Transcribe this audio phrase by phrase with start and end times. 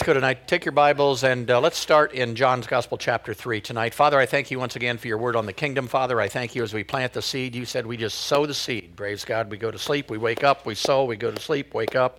[0.00, 0.48] Let's go tonight.
[0.48, 3.92] Take your Bibles and uh, let's start in John's Gospel, chapter 3 tonight.
[3.92, 5.88] Father, I thank you once again for your word on the kingdom.
[5.88, 7.54] Father, I thank you as we plant the seed.
[7.54, 8.96] You said we just sow the seed.
[8.96, 9.50] Praise God.
[9.50, 12.18] We go to sleep, we wake up, we sow, we go to sleep, wake up.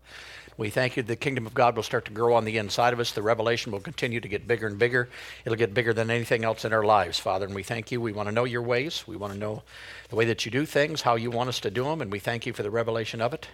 [0.58, 3.00] We thank you the kingdom of God will start to grow on the inside of
[3.00, 3.12] us.
[3.12, 5.10] The revelation will continue to get bigger and bigger.
[5.46, 7.46] It'll get bigger than anything else in our lives, Father.
[7.46, 8.02] And we thank you.
[8.02, 9.06] We want to know your ways.
[9.08, 9.64] We want to know
[10.10, 12.02] the way that you do things, how you want us to do them.
[12.02, 13.48] And we thank you for the revelation of it.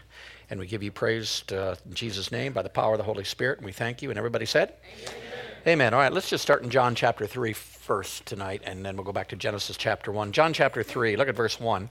[0.50, 3.04] And we give you praise to, uh, in Jesus' name by the power of the
[3.04, 3.60] Holy Spirit.
[3.60, 4.10] And we thank you.
[4.10, 4.74] And everybody said?
[5.02, 5.38] Amen.
[5.68, 5.94] Amen.
[5.94, 9.12] All right, let's just start in John chapter 3 first tonight, and then we'll go
[9.12, 10.32] back to Genesis chapter 1.
[10.32, 11.90] John chapter 3, look at verse 1.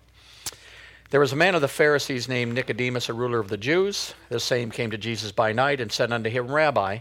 [1.11, 4.13] There was a man of the Pharisees named Nicodemus, a ruler of the Jews.
[4.29, 6.99] The same came to Jesus by night and said unto him, Rabbi,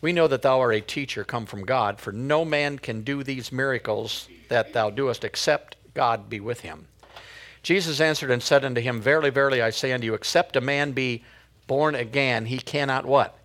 [0.00, 3.22] we know that thou art a teacher come from God, for no man can do
[3.22, 6.86] these miracles that thou doest except God be with him.
[7.62, 10.92] Jesus answered and said unto him, Verily, verily, I say unto you, except a man
[10.92, 11.22] be
[11.66, 13.38] born again, he cannot what?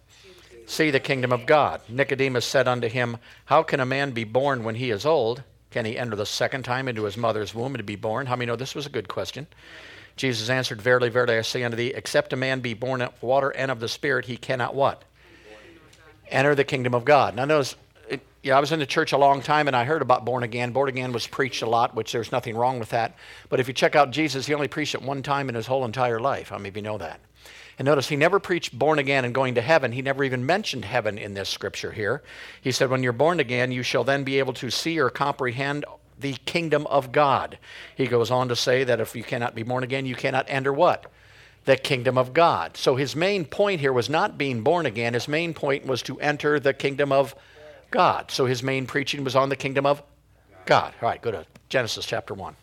[0.66, 1.82] See the kingdom of God.
[1.90, 5.44] Nicodemus said unto him, How can a man be born when he is old?
[5.70, 8.28] Can he enter the second time into his mother's womb and be born?
[8.28, 9.48] How many know this was a good question?
[10.18, 13.52] Jesus answered, Verily, verily, I say unto thee, except a man be born of water
[13.52, 15.04] and of the Spirit, he cannot what?
[16.30, 17.36] Enter the kingdom of God.
[17.36, 17.76] Now, notice,
[18.10, 20.44] it, yeah, I was in the church a long time and I heard about born
[20.44, 20.72] again.
[20.72, 23.16] Born again was preached a lot, which there's nothing wrong with that.
[23.48, 25.86] But if you check out Jesus, he only preached it one time in his whole
[25.86, 26.50] entire life.
[26.50, 27.22] How many of you know that?
[27.80, 29.92] And notice he never preached born again and going to heaven.
[29.92, 32.24] He never even mentioned heaven in this scripture here.
[32.60, 35.86] He said, When you're born again, you shall then be able to see or comprehend
[36.20, 37.58] the kingdom of God.
[37.96, 40.74] He goes on to say that if you cannot be born again, you cannot enter
[40.74, 41.06] what?
[41.66, 42.78] The kingdom of God.
[42.78, 45.14] So his main point here was not being born again.
[45.14, 47.36] His main point was to enter the kingdom of
[47.92, 48.32] God.
[48.32, 50.02] So his main preaching was on the kingdom of
[50.66, 50.94] God.
[51.02, 52.56] All right, go to Genesis chapter 1.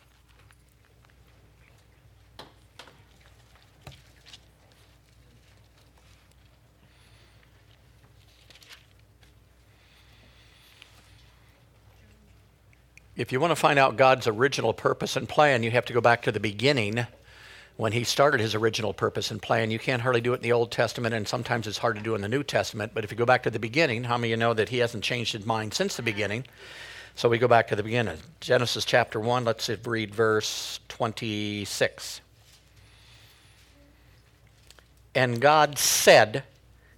[13.17, 16.01] If you want to find out God's original purpose and plan, you have to go
[16.01, 17.07] back to the beginning
[17.77, 19.71] when he started his original purpose and plan.
[19.71, 22.17] You can't hardly do it in the Old Testament, and sometimes it's hard to do
[22.17, 22.91] in the New Testament.
[22.93, 24.79] But if you go back to the beginning, how many of you know that he
[24.79, 26.45] hasn't changed his mind since the beginning?
[27.15, 28.19] So we go back to the beginning.
[28.41, 32.21] Genesis chapter 1, let's read verse 26.
[35.15, 36.43] And God said,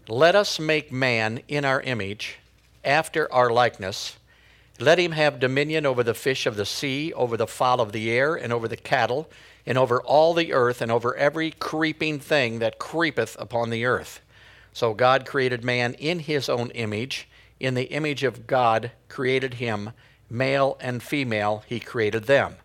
[0.09, 2.39] Let us make man in our image,
[2.83, 4.17] after our likeness
[4.81, 8.11] let him have dominion over the fish of the sea, over the fowl of the
[8.11, 9.29] air, and over the cattle,
[9.65, 14.21] and over all the earth, and over every creeping thing that creepeth upon the earth.
[14.73, 17.29] So God created man in his own image.
[17.59, 19.93] In the image of God created him,
[20.29, 22.57] male and female, he created them.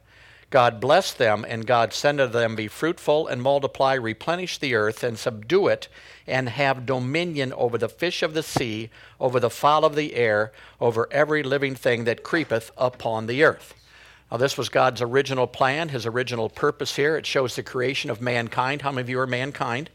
[0.50, 5.02] God blessed them, and God said unto them, Be fruitful and multiply, replenish the earth,
[5.02, 5.88] and subdue it,
[6.32, 10.52] and have dominion over the fish of the sea, over the fowl of the air,
[10.80, 13.76] over every living thing that creepeth upon the earth.
[14.32, 17.18] Now, this was God's original plan, his original purpose here.
[17.18, 18.82] It shows the creation of mankind.
[18.82, 19.90] How many of you are mankind?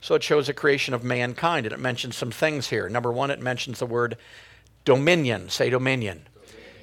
[0.00, 2.88] So it shows the creation of mankind, and it mentions some things here.
[2.88, 4.16] Number one, it mentions the word
[4.86, 5.50] dominion.
[5.50, 6.26] Say dominion.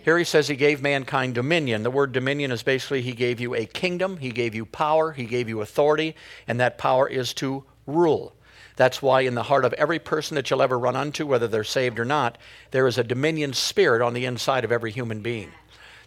[0.04, 1.84] Here he says he gave mankind dominion.
[1.84, 5.26] The word dominion is basically he gave you a kingdom, he gave you power, he
[5.26, 6.16] gave you authority,
[6.48, 8.34] and that power is to rule.
[8.78, 11.64] That's why, in the heart of every person that you'll ever run unto, whether they're
[11.64, 12.38] saved or not,
[12.72, 15.52] there is a dominion spirit on the inside of every human being.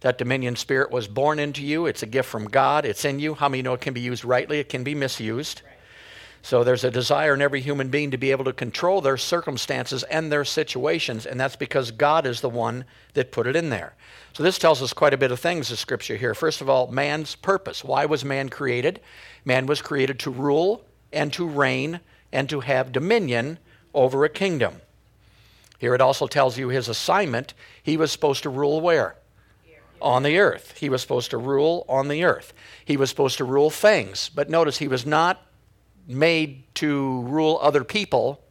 [0.00, 1.86] That dominion spirit was born into you.
[1.86, 2.86] It's a gift from God.
[2.86, 3.34] It's in you.
[3.34, 4.60] How many know it can be used rightly?
[4.60, 5.62] It can be misused.
[6.42, 10.04] So there's a desire in every human being to be able to control their circumstances
[10.04, 13.94] and their situations, and that's because God is the one that put it in there.
[14.32, 16.34] So this tells us quite a bit of things, the scripture here.
[16.34, 17.84] First of all, man's purpose.
[17.84, 19.00] Why was man created?
[19.44, 22.00] Man was created to rule and to reign
[22.32, 23.58] and to have dominion
[23.94, 24.80] over a kingdom.
[25.78, 27.54] Here it also tells you his assignment.
[27.82, 29.16] He was supposed to rule where?
[30.02, 30.76] On the earth.
[30.78, 32.52] He was supposed to rule on the earth.
[32.84, 34.30] He was supposed to rule things.
[34.34, 35.46] But notice he was not
[36.06, 38.42] made to rule other people,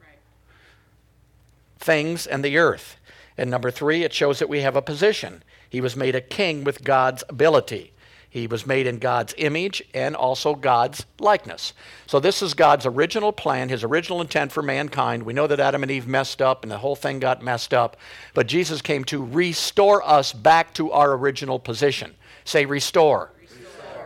[1.77, 2.97] things, and the earth.
[3.37, 5.43] And number three, it shows that we have a position.
[5.69, 7.93] He was made a king with God's ability.
[8.29, 11.73] He was made in God's image and also God's likeness.
[12.05, 15.23] So, this is God's original plan, his original intent for mankind.
[15.23, 17.97] We know that Adam and Eve messed up and the whole thing got messed up,
[18.35, 22.15] but Jesus came to restore us back to our original position.
[22.45, 23.31] Say, restore.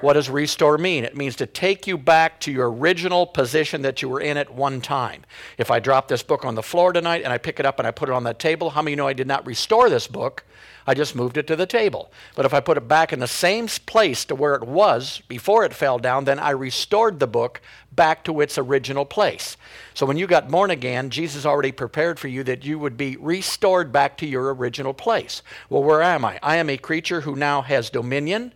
[0.04, 1.06] What does restore mean?
[1.06, 4.54] It means to take you back to your original position that you were in at
[4.54, 5.24] one time.
[5.58, 7.88] If I drop this book on the floor tonight and I pick it up and
[7.88, 10.44] I put it on that table, how many know I did not restore this book?
[10.86, 12.12] I just moved it to the table.
[12.36, 15.64] But if I put it back in the same place to where it was before
[15.64, 17.62] it fell down, then I restored the book
[17.94, 19.56] back to its original place.
[19.94, 23.16] So when you got born again, Jesus already prepared for you that you would be
[23.16, 25.42] restored back to your original place.
[25.70, 26.40] Well, where am I?
[26.44, 28.54] I am a creature who now has dominion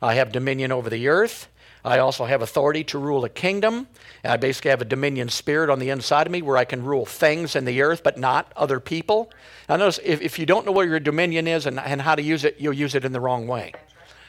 [0.00, 1.48] I have dominion over the earth.
[1.84, 3.88] I also have authority to rule a kingdom.
[4.24, 7.06] I basically have a dominion spirit on the inside of me where I can rule
[7.06, 9.30] things in the earth, but not other people.
[9.68, 12.22] Now, notice if, if you don't know where your dominion is and, and how to
[12.22, 13.72] use it, you'll use it in the wrong way.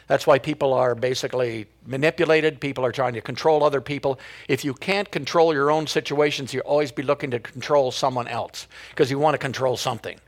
[0.08, 2.60] That's why people are basically manipulated.
[2.60, 4.20] People are trying to control other people.
[4.48, 8.68] If you can't control your own situations, you'll always be looking to control someone else
[8.90, 10.20] because you want to control something.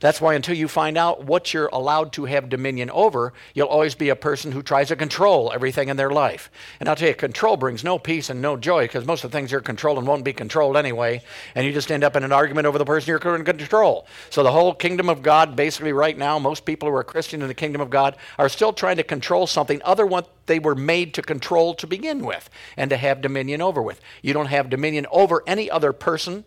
[0.00, 3.94] That's why until you find out what you're allowed to have dominion over, you'll always
[3.94, 6.50] be a person who tries to control everything in their life.
[6.78, 9.36] And I'll tell you, control brings no peace and no joy because most of the
[9.36, 11.22] things you're controlling won't be controlled anyway.
[11.54, 14.06] And you just end up in an argument over the person you're in control.
[14.30, 17.48] So the whole kingdom of God, basically right now, most people who are Christian in
[17.48, 21.14] the kingdom of God are still trying to control something other what they were made
[21.14, 24.00] to control to begin with and to have dominion over with.
[24.22, 26.44] You don't have dominion over any other person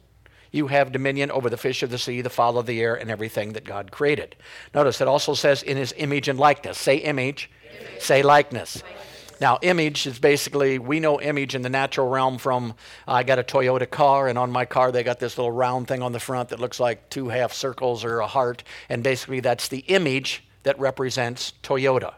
[0.51, 3.09] you have dominion over the fish of the sea, the fowl of the air, and
[3.09, 4.36] everything that God created.
[4.74, 6.77] Notice it also says in his image and likeness.
[6.77, 7.50] Say image,
[7.80, 8.01] image.
[8.01, 8.83] say likeness.
[8.83, 9.12] likeness.
[9.42, 12.75] Now, image is basically, we know image in the natural realm from
[13.07, 15.88] uh, I got a Toyota car, and on my car they got this little round
[15.88, 19.39] thing on the front that looks like two half circles or a heart, and basically
[19.39, 22.13] that's the image that represents Toyota.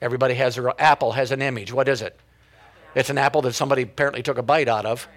[0.00, 1.72] Everybody has their apple has an image.
[1.72, 2.16] What is it?
[2.94, 5.08] It's an apple that somebody apparently took a bite out of.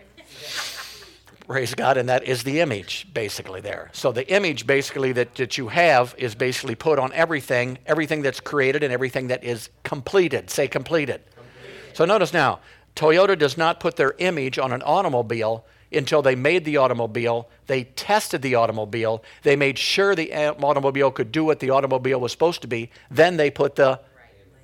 [1.52, 3.90] Praise God, and that is the image basically there.
[3.92, 8.40] So the image basically that, that you have is basically put on everything, everything that's
[8.40, 10.50] created and everything that is completed.
[10.50, 11.22] Say completed.
[11.36, 11.98] completed.
[11.98, 12.62] So notice now,
[12.96, 17.50] Toyota does not put their image on an automobile until they made the automobile.
[17.68, 19.22] They tested the automobile.
[19.44, 22.92] They made sure the automobile could do what the automobile was supposed to be.
[23.10, 24.00] Then they put the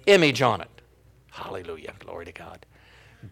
[0.05, 0.69] image on it.
[1.31, 1.95] Hallelujah.
[1.99, 2.65] Glory to God.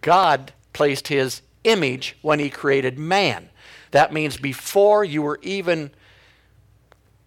[0.01, 3.49] God placed his image when he created man.
[3.91, 5.91] That means before you were even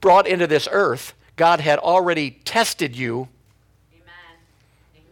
[0.00, 3.29] brought into this earth, God had already tested you.
[3.93, 5.05] Amen.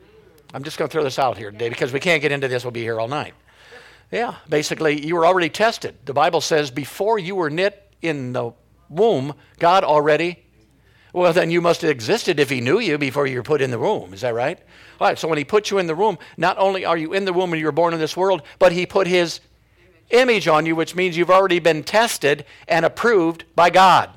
[0.55, 2.65] I'm just going to throw this out here today because we can't get into this.
[2.65, 3.35] We'll be here all night.
[4.11, 5.97] Yeah, basically, you were already tested.
[6.05, 8.53] The Bible says before you were knit in the
[8.89, 10.46] womb, God already.
[11.17, 13.71] Well, then you must have existed if He knew you before you were put in
[13.71, 14.13] the womb.
[14.13, 14.59] Is that right?
[15.01, 17.25] All right, so when he put you in the womb, not only are you in
[17.25, 19.41] the womb and you were born in this world, but he put his
[20.11, 24.11] image on you, which means you've already been tested and approved by God.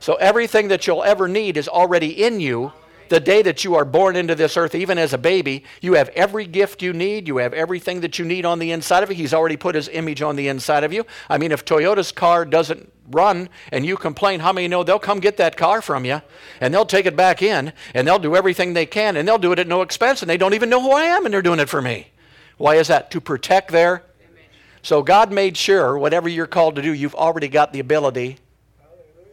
[0.00, 2.72] So everything that you'll ever need is already in you.
[3.10, 6.08] The day that you are born into this earth, even as a baby, you have
[6.10, 7.28] every gift you need.
[7.28, 9.16] You have everything that you need on the inside of you.
[9.16, 11.04] He's already put his image on the inside of you.
[11.28, 15.20] I mean, if Toyota's car doesn't run and you complain, how many know they'll come
[15.20, 16.22] get that car from you
[16.60, 19.52] and they'll take it back in and they'll do everything they can and they'll do
[19.52, 21.60] it at no expense and they don't even know who I am and they're doing
[21.60, 22.08] it for me.
[22.56, 23.10] Why is that?
[23.12, 24.04] To protect their.
[24.82, 28.38] So God made sure whatever you're called to do, you've already got the ability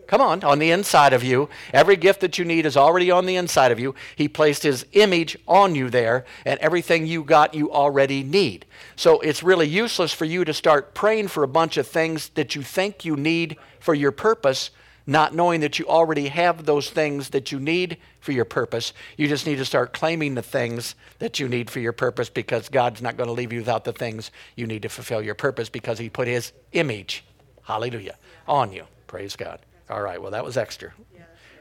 [0.07, 1.49] Come on, on the inside of you.
[1.73, 3.95] Every gift that you need is already on the inside of you.
[4.15, 8.65] He placed His image on you there, and everything you got, you already need.
[8.95, 12.55] So it's really useless for you to start praying for a bunch of things that
[12.55, 14.71] you think you need for your purpose,
[15.05, 18.93] not knowing that you already have those things that you need for your purpose.
[19.15, 22.67] You just need to start claiming the things that you need for your purpose because
[22.67, 25.69] God's not going to leave you without the things you need to fulfill your purpose
[25.69, 27.23] because He put His image,
[27.61, 28.85] hallelujah, on you.
[29.05, 29.59] Praise God.
[29.87, 30.91] All right, well, that was extra.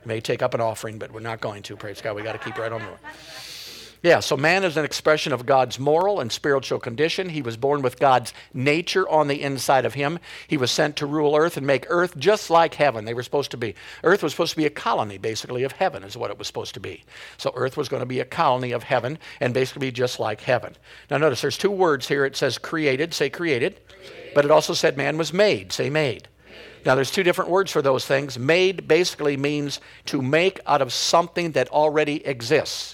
[0.06, 1.76] may take up an offering, but we're not going to.
[1.76, 2.16] Praise God.
[2.16, 2.98] we got to keep right on moving.
[4.04, 7.30] Yeah, so man is an expression of God's moral and spiritual condition.
[7.30, 10.18] He was born with God's nature on the inside of him.
[10.46, 13.06] He was sent to rule earth and make earth just like heaven.
[13.06, 13.74] They were supposed to be.
[14.02, 16.74] Earth was supposed to be a colony, basically, of heaven, is what it was supposed
[16.74, 17.02] to be.
[17.38, 20.76] So earth was going to be a colony of heaven and basically just like heaven.
[21.10, 22.26] Now, notice there's two words here.
[22.26, 24.34] It says created, say created, created.
[24.34, 26.28] but it also said man was made, say made.
[26.84, 28.38] Now, there's two different words for those things.
[28.38, 32.93] Made basically means to make out of something that already exists.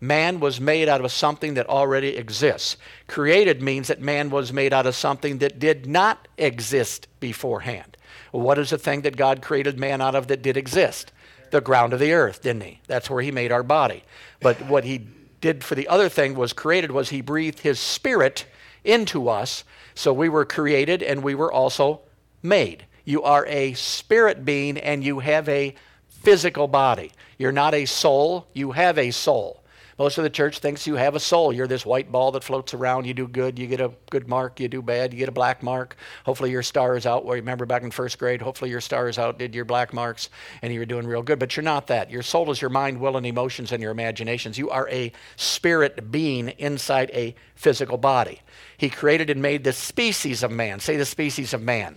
[0.00, 2.78] Man was made out of something that already exists.
[3.06, 7.96] Created means that man was made out of something that did not exist beforehand.
[8.30, 11.12] what is the thing that God created man out of that did exist?
[11.50, 12.80] The ground of the earth, didn't he?
[12.86, 14.04] That's where he made our body.
[14.40, 15.06] But what he
[15.40, 18.46] did for the other thing was created was he breathed his spirit
[18.84, 19.64] into us.
[19.94, 22.00] So we were created and we were also
[22.42, 22.86] made.
[23.04, 25.74] You are a spirit being and you have a
[26.08, 27.12] physical body.
[27.38, 29.59] You're not a soul, you have a soul.
[30.00, 31.52] Most of the church thinks you have a soul.
[31.52, 33.06] You're this white ball that floats around.
[33.06, 34.58] You do good, you get a good mark.
[34.58, 35.94] You do bad, you get a black mark.
[36.24, 37.26] Hopefully your star is out.
[37.26, 40.30] Well, remember back in first grade, hopefully your star is out, did your black marks,
[40.62, 41.38] and you were doing real good.
[41.38, 42.10] But you're not that.
[42.10, 44.56] Your soul is your mind, will, and emotions and your imaginations.
[44.56, 48.40] You are a spirit being inside a physical body.
[48.78, 50.80] He created and made the species of man.
[50.80, 51.96] Say the species of man.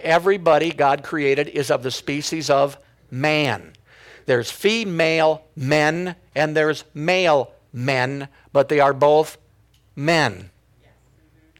[0.00, 2.76] Everybody God created is of the species of
[3.08, 3.74] man.
[4.28, 9.38] There's female men and there's male men, but they are both
[9.96, 10.50] men.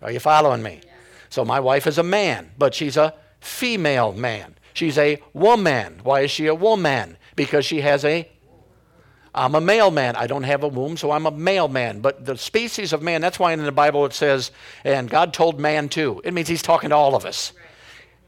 [0.02, 0.82] Are you following me?
[1.30, 4.54] So my wife is a man, but she's a female man.
[4.75, 6.00] She's a woman.
[6.02, 7.16] Why is she a woman?
[7.37, 8.28] Because she has a
[9.34, 10.14] I'm a male man.
[10.16, 12.00] I don't have a womb, so I'm a male man.
[12.00, 14.50] But the species of man, that's why in the Bible it says,
[14.84, 16.20] and God told man too.
[16.22, 17.54] It means he's talking to all of us.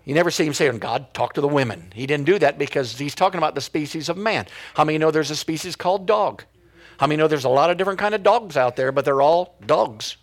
[0.04, 1.92] You never see him saying, God, talk to the women.
[1.94, 4.46] He didn't do that because he's talking about the species of man.
[4.74, 6.44] How many know there's a species called dog?
[6.98, 9.22] How many know there's a lot of different kind of dogs out there, but they're
[9.22, 10.16] all dogs?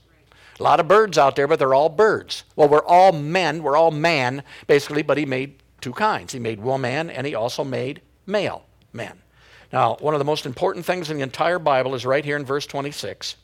[0.59, 2.43] A lot of birds out there, but they're all birds.
[2.55, 3.61] Well, we're all men.
[3.61, 6.33] We're all man, basically, but he made two kinds.
[6.33, 9.21] He made woman, and he also made male man.
[9.71, 12.45] Now, one of the most important things in the entire Bible is right here in
[12.45, 13.35] verse 26.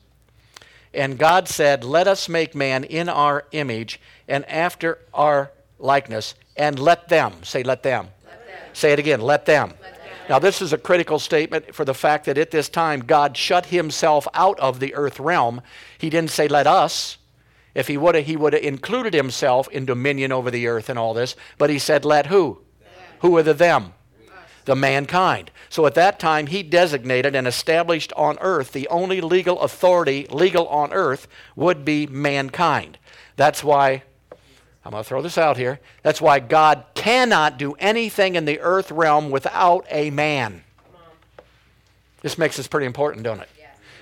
[0.94, 5.52] And God said, Let us make man in our image and after our
[5.84, 8.08] likeness, and let them, say, let them.
[8.26, 8.58] Let them.
[8.74, 9.74] Say it again, let them.
[9.82, 10.12] let them.
[10.30, 13.68] Now, this is a critical statement for the fact that at this time God shut
[13.68, 15.62] himself out of the earth realm.
[15.98, 17.18] He didn't say, let us.
[17.76, 20.98] If he would have, he would have included himself in dominion over the earth and
[20.98, 21.36] all this.
[21.58, 22.62] But he said, let who?
[22.80, 22.92] Them.
[23.22, 23.94] Who are the them?
[24.66, 25.52] the mankind.
[25.70, 30.68] So at that time, he designated and established on earth the only legal authority, legal
[30.68, 32.98] on earth, would be mankind.
[33.36, 34.04] That's why
[34.86, 35.80] I'm going to throw this out here.
[36.02, 40.64] That's why God cannot do anything in the earth realm without a man.
[42.22, 43.50] This makes this pretty important, don't it?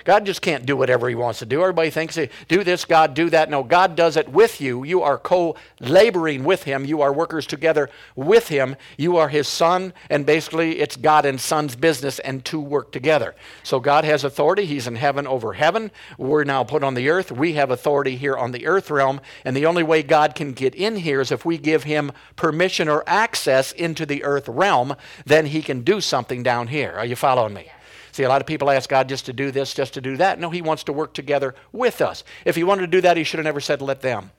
[0.04, 1.62] God just can't do whatever he wants to do.
[1.62, 2.18] Everybody thinks,
[2.48, 3.50] do this, God, do that.
[3.50, 4.84] No, God does it with you.
[4.84, 6.86] You are co laboring with him.
[6.86, 8.76] You are workers together with him.
[8.98, 13.36] You are his son, and basically it's God and son's business, and two work together.
[13.64, 14.66] So God has authority.
[14.66, 15.92] He's in heaven over heaven.
[16.18, 17.32] We're now put on the earth.
[17.32, 20.76] We have authority here on the earth realm, and the only way God can get
[20.76, 25.48] in here is if we give him permission or access into the earth realm, then
[25.48, 26.94] he can do something down here.
[26.96, 27.72] Are you following me?
[28.22, 30.40] See, a lot of people ask God just to do this, just to do that.
[30.40, 32.24] No, He wants to work together with us.
[32.46, 34.30] If He wanted to do that, He should have never said, let them.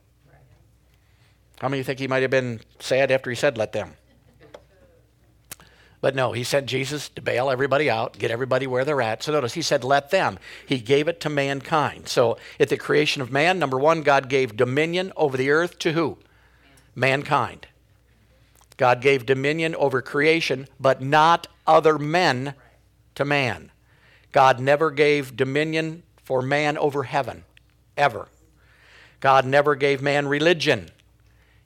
[1.58, 3.94] How many think He might have been sad after He said, let them?
[6.00, 9.24] But no, he sent Jesus to bail everybody out, get everybody where they're at.
[9.24, 10.38] So notice, he said, let them.
[10.64, 12.06] He gave it to mankind.
[12.06, 15.92] So at the creation of man, number one, God gave dominion over the earth to
[15.92, 16.18] who?
[16.94, 17.66] Mankind.
[18.76, 22.54] God gave dominion over creation, but not other men
[23.14, 23.71] to man.
[24.32, 27.44] God never gave dominion for man over heaven,
[27.96, 28.28] ever.
[29.20, 30.88] God never gave man religion.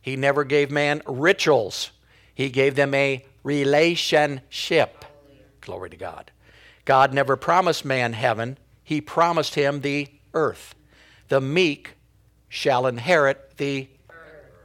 [0.03, 1.91] He never gave man rituals.
[2.35, 5.05] He gave them a relationship.
[5.61, 6.31] Glory to God.
[6.85, 10.75] God never promised man heaven, He promised him the earth.
[11.29, 11.95] The meek
[12.49, 13.89] shall inherit the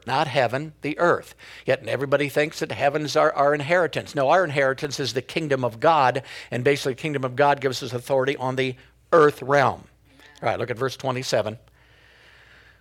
[0.06, 1.36] not heaven, the earth.
[1.66, 4.16] Yet everybody thinks that heaven's our, our inheritance.
[4.16, 7.82] No, our inheritance is the kingdom of God, and basically, the kingdom of God gives
[7.84, 8.76] us authority on the
[9.12, 9.84] earth realm.
[10.42, 11.58] All right, look at verse 27.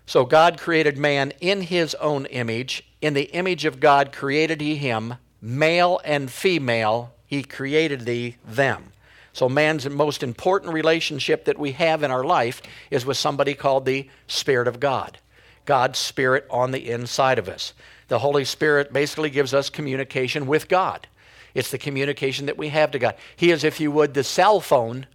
[0.06, 2.84] So God created man in his own image.
[3.00, 8.92] In the image of God created he him, male and female, he created thee them.
[9.32, 12.60] So, man's most important relationship that we have in our life
[12.90, 15.18] is with somebody called the Spirit of God.
[15.64, 17.72] God's Spirit on the inside of us.
[18.08, 21.06] The Holy Spirit basically gives us communication with God.
[21.54, 23.14] It's the communication that we have to God.
[23.36, 25.06] He is, if you would, the cell phone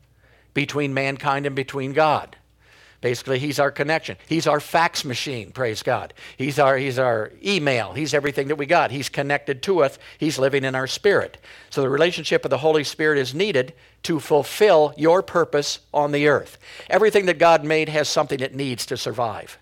[0.53, 2.35] between mankind and between God.
[3.01, 4.17] Basically, he's our connection.
[4.27, 6.13] He's our fax machine, praise God.
[6.37, 7.93] He's our, he's our email.
[7.93, 8.89] He's everything that we got.
[8.89, 9.99] He's connected to us.
[10.17, 11.37] He's living in our spirit.
[11.69, 13.73] So the relationship of the Holy Spirit is needed
[14.03, 16.57] to fulfill your purpose on the earth.
[16.89, 19.59] Everything that God made has something it needs to survive.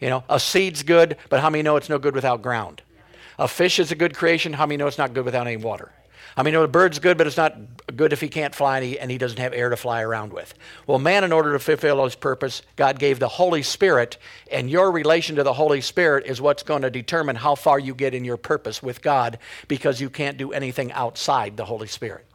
[0.00, 2.82] You know, a seed's good, but how many know it's no good without ground?
[3.38, 4.52] A fish is a good creation.
[4.52, 5.92] How many know it's not good without any water?
[6.38, 7.56] I mean, a bird's good, but it's not
[7.96, 10.34] good if he can't fly and he, and he, doesn't have air to fly around
[10.34, 10.52] with.
[10.86, 14.18] Well, man, in order to fulfill his purpose, God gave the Holy Spirit,
[14.52, 17.94] and your relation to the Holy Spirit is what's going to determine how far you
[17.94, 22.26] get in your purpose with God because you can't do anything outside the Holy Spirit.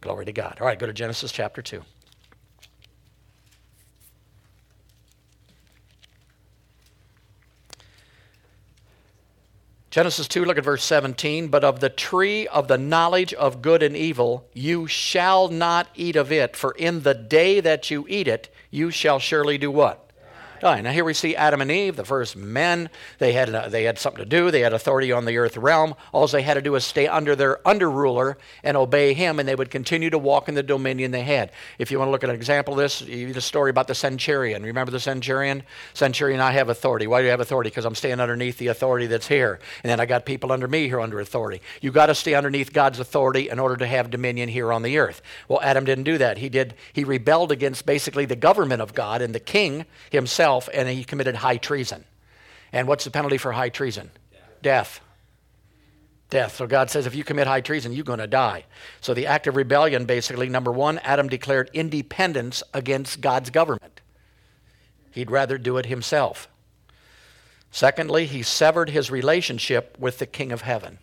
[0.00, 0.58] Glory to God.
[0.60, 1.82] All right, go to Genesis chapter 2.
[9.92, 11.48] Genesis 2, look at verse 17.
[11.48, 16.16] But of the tree of the knowledge of good and evil, you shall not eat
[16.16, 20.10] of it, for in the day that you eat it, you shall surely do what?
[20.62, 20.80] Die.
[20.80, 22.88] Now here we see Adam and Eve, the first men.
[23.18, 24.52] They had uh, they had something to do.
[24.52, 25.96] They had authority on the earth realm.
[26.12, 29.48] All they had to do was stay under their under ruler and obey him, and
[29.48, 31.50] they would continue to walk in the dominion they had.
[31.80, 33.88] If you want to look at an example of this, you read the story about
[33.88, 34.62] the centurion.
[34.62, 35.64] Remember the centurion?
[35.94, 37.08] Centurion, I have authority.
[37.08, 37.70] Why do you have authority?
[37.70, 40.86] Because I'm staying underneath the authority that's here, and then I got people under me
[40.86, 41.60] who are under authority.
[41.80, 44.96] You got to stay underneath God's authority in order to have dominion here on the
[44.98, 45.22] earth.
[45.48, 46.38] Well, Adam didn't do that.
[46.38, 46.74] He did.
[46.92, 51.04] He rebelled against basically the government of God and the king himself himself and he
[51.04, 52.04] committed high treason.
[52.72, 54.10] And what's the penalty for high treason?
[54.62, 55.00] Death.
[56.30, 56.56] Death.
[56.56, 58.64] So God says if you commit high treason, you're going to die.
[59.00, 64.00] So the act of rebellion, basically, number one, Adam declared independence against God's government.
[65.10, 66.48] He'd rather do it himself.
[67.70, 70.98] Secondly, he severed his relationship with the King of Heaven.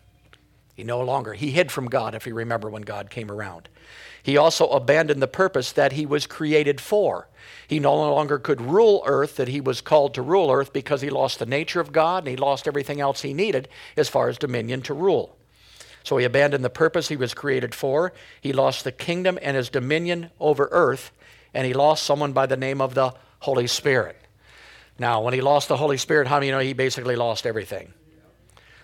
[0.74, 3.68] He no longer, he hid from God, if you remember when God came around.
[4.22, 7.28] He also abandoned the purpose that he was created for.
[7.66, 11.10] He no longer could rule earth that he was called to rule earth because he
[11.10, 14.38] lost the nature of God and he lost everything else he needed as far as
[14.38, 15.36] dominion to rule.
[16.02, 18.12] So he abandoned the purpose he was created for.
[18.40, 21.12] He lost the kingdom and his dominion over earth,
[21.54, 24.16] and he lost someone by the name of the Holy Spirit.
[24.98, 27.92] Now, when he lost the Holy Spirit, how do you know he basically lost everything?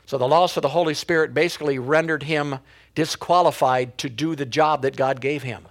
[0.06, 2.60] So the loss of the Holy Spirit basically rendered him
[2.96, 5.68] disqualified to do the job that God gave him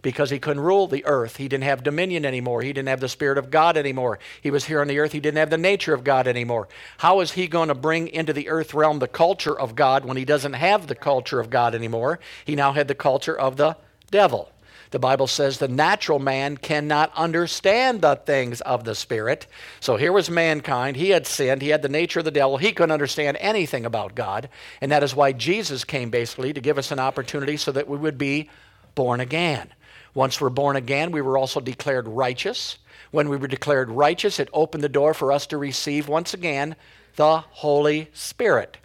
[0.00, 1.36] because he couldn't rule the earth.
[1.36, 2.62] He didn't have dominion anymore.
[2.62, 4.18] He didn't have the Spirit of God anymore.
[4.40, 5.12] He was here on the earth.
[5.12, 6.68] He didn't have the nature of God anymore.
[6.98, 10.16] How is he going to bring into the earth realm the culture of God when
[10.16, 12.20] he doesn't have the culture of God anymore?
[12.44, 13.76] He now had the culture of the
[14.10, 14.50] devil.
[14.90, 19.46] The Bible says the natural man cannot understand the things of the Spirit.
[19.80, 20.96] So here was mankind.
[20.96, 21.62] He had sinned.
[21.62, 22.56] He had the nature of the devil.
[22.56, 24.48] He couldn't understand anything about God.
[24.80, 27.98] And that is why Jesus came basically to give us an opportunity so that we
[27.98, 28.48] would be
[28.94, 29.72] born again.
[30.14, 32.78] Once we're born again, we were also declared righteous.
[33.10, 36.76] When we were declared righteous, it opened the door for us to receive once again
[37.16, 38.78] the Holy Spirit.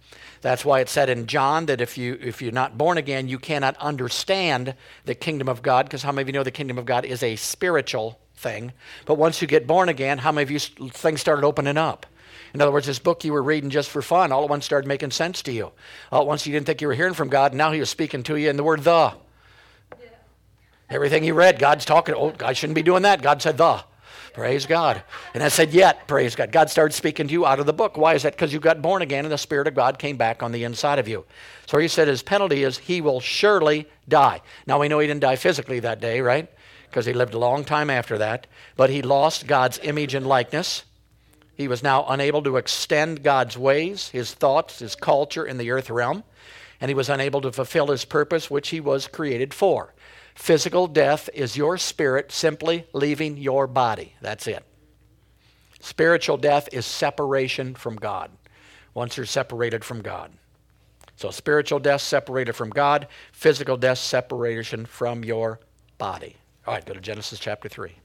[0.43, 3.39] That's why it said in John that if, you, if you're not born again, you
[3.39, 4.75] cannot understand
[5.05, 7.23] the kingdom of God, because how many of you know the kingdom of God is
[7.23, 8.73] a spiritual thing?
[9.05, 12.05] But once you get born again, how many of you things started opening up?
[12.53, 14.85] In other words, this book you were reading just for fun, all at once started
[14.85, 15.71] making sense to you.
[16.11, 17.89] All at once you didn't think you were hearing from God, and now He was
[17.89, 19.13] speaking to you in the word the.
[19.97, 20.09] Yeah.
[20.89, 22.15] Everything you read, God's talking.
[22.15, 23.21] Oh, I shouldn't be doing that.
[23.21, 23.85] God said the.
[24.33, 25.03] Praise God.
[25.35, 26.51] And I said, Yet, praise God.
[26.51, 27.97] God started speaking to you out of the book.
[27.97, 28.33] Why is that?
[28.33, 30.97] Because you got born again and the Spirit of God came back on the inside
[30.97, 31.25] of you.
[31.67, 34.41] So he said his penalty is he will surely die.
[34.65, 36.49] Now we know he didn't die physically that day, right?
[36.89, 38.47] Because he lived a long time after that.
[38.75, 40.83] But he lost God's image and likeness.
[41.55, 45.91] He was now unable to extend God's ways, his thoughts, his culture in the earth
[45.91, 46.23] realm.
[46.81, 49.93] And he was unable to fulfill his purpose, which he was created for.
[50.35, 54.13] Physical death is your spirit simply leaving your body.
[54.21, 54.65] That's it.
[55.79, 58.31] Spiritual death is separation from God.
[58.93, 60.31] Once you're separated from God.
[61.15, 65.59] So, spiritual death separated from God, physical death separation from your
[65.97, 66.37] body.
[66.65, 67.95] All right, go to Genesis chapter 3.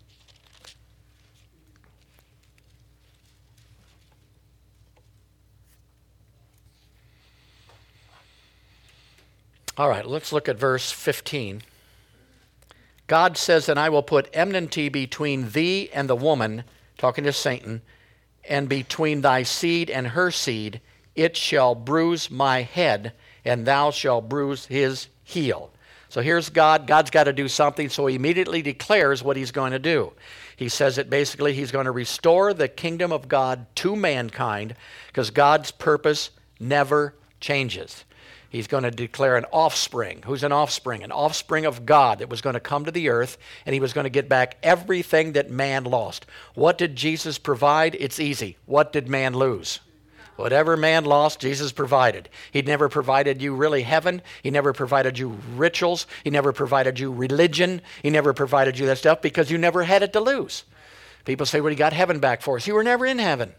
[9.76, 11.62] All right, let's look at verse 15.
[13.08, 16.62] God says, And I will put enmity between thee and the woman,
[16.96, 17.82] talking to Satan,
[18.48, 20.80] and between thy seed and her seed.
[21.16, 23.12] It shall bruise my head,
[23.44, 25.72] and thou shalt bruise his heel.
[26.10, 26.86] So here's God.
[26.86, 30.12] God's got to do something, so he immediately declares what he's going to do.
[30.56, 34.74] He says that basically he's going to restore the kingdom of God to mankind
[35.08, 38.04] because God's purpose never changes.
[38.50, 40.22] He's going to declare an offspring.
[40.24, 41.02] Who's an offspring?
[41.02, 43.92] An offspring of God that was going to come to the earth and he was
[43.92, 46.24] going to get back everything that man lost.
[46.54, 47.94] What did Jesus provide?
[48.00, 48.56] It's easy.
[48.64, 49.80] What did man lose?
[50.36, 52.28] Whatever man lost, Jesus provided.
[52.52, 54.22] He never provided you really heaven.
[54.42, 56.06] He never provided you rituals.
[56.22, 57.82] He never provided you religion.
[58.02, 60.62] He never provided you that stuff because you never had it to lose.
[61.24, 62.66] People say, well, he got heaven back for us.
[62.66, 63.52] You were never in heaven.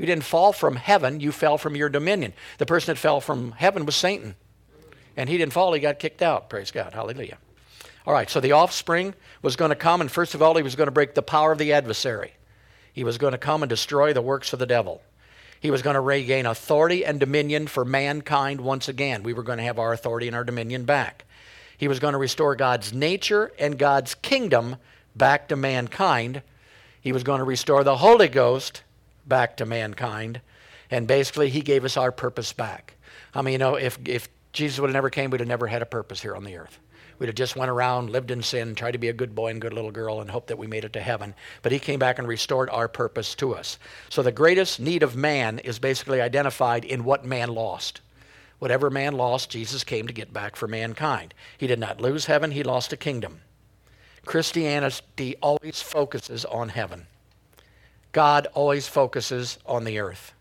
[0.00, 2.32] You didn't fall from heaven, you fell from your dominion.
[2.56, 4.34] The person that fell from heaven was Satan.
[5.14, 6.48] And he didn't fall, he got kicked out.
[6.48, 6.94] Praise God.
[6.94, 7.36] Hallelujah.
[8.06, 10.74] All right, so the offspring was going to come, and first of all, he was
[10.74, 12.32] going to break the power of the adversary.
[12.94, 15.02] He was going to come and destroy the works of the devil.
[15.60, 19.22] He was going to regain authority and dominion for mankind once again.
[19.22, 21.26] We were going to have our authority and our dominion back.
[21.76, 24.76] He was going to restore God's nature and God's kingdom
[25.14, 26.40] back to mankind.
[27.02, 28.82] He was going to restore the Holy Ghost
[29.26, 30.40] back to mankind.
[30.90, 32.94] And basically, he gave us our purpose back.
[33.34, 35.82] I mean, you know, if, if Jesus would have never came, we'd have never had
[35.82, 36.78] a purpose here on the earth.
[37.18, 39.60] We'd have just went around, lived in sin, tried to be a good boy and
[39.60, 41.34] good little girl, and hoped that we made it to heaven.
[41.60, 43.78] But he came back and restored our purpose to us.
[44.08, 48.00] So the greatest need of man is basically identified in what man lost.
[48.58, 51.34] Whatever man lost, Jesus came to get back for mankind.
[51.58, 53.42] He did not lose heaven, he lost a kingdom.
[54.24, 57.06] Christianity always focuses on heaven.
[58.12, 60.32] God always focuses on the earth.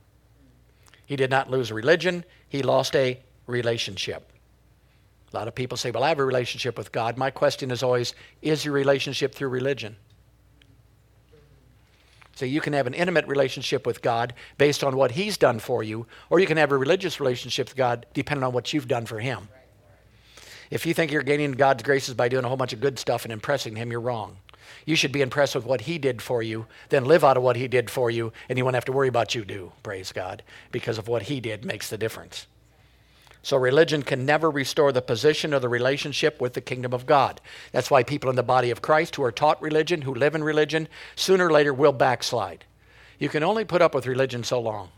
[1.06, 4.32] He did not lose religion, he lost a relationship.
[5.32, 7.18] A lot of people say, Well, I have a relationship with God.
[7.18, 9.96] My question is always, Is your relationship through religion?
[12.34, 15.84] So you can have an intimate relationship with God based on what He's done for
[15.84, 19.06] you, or you can have a religious relationship with God depending on what you've done
[19.06, 19.50] for Him.
[20.72, 23.26] If you think you're gaining God's graces by doing a whole bunch of good stuff
[23.26, 24.38] and impressing Him, you're wrong.
[24.86, 27.56] You should be impressed with what He did for you, then live out of what
[27.56, 30.44] He did for you, and you won't have to worry about you do, praise God,
[30.72, 32.48] because of what He did makes the difference.
[33.42, 37.40] So religion can never restore the position or the relationship with the kingdom of God.
[37.72, 40.44] That's why people in the body of Christ who are taught religion, who live in
[40.44, 42.66] religion, sooner or later will backslide.
[43.18, 44.90] You can only put up with religion so long.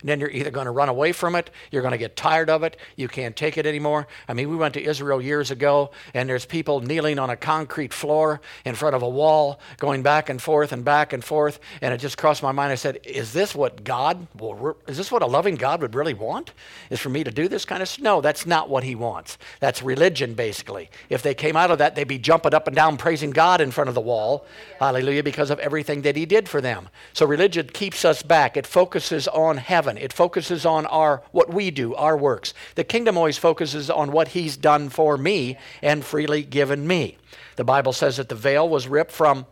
[0.00, 2.50] And then you're either going to run away from it, you're going to get tired
[2.50, 4.06] of it, you can't take it anymore.
[4.28, 7.94] I mean, we went to Israel years ago, and there's people kneeling on a concrete
[7.94, 11.58] floor in front of a wall, going back and forth and back and forth.
[11.80, 12.72] And it just crossed my mind.
[12.72, 16.14] I said, Is this what God will, is this what a loving God would really
[16.14, 16.52] want?
[16.90, 18.02] Is for me to do this kind of stuff?
[18.02, 19.38] No, that's not what He wants.
[19.60, 20.90] That's religion, basically.
[21.08, 23.70] If they came out of that, they'd be jumping up and down praising God in
[23.70, 24.46] front of the wall.
[24.78, 26.88] Hallelujah, because of everything that He did for them.
[27.12, 30.04] So religion keeps us back, it focuses on heaven heaven.
[30.04, 32.54] It focuses on our what we do, our works.
[32.74, 37.16] The kingdom always focuses on what he's done for me and freely given me.
[37.56, 39.46] The Bible says that the veil was ripped from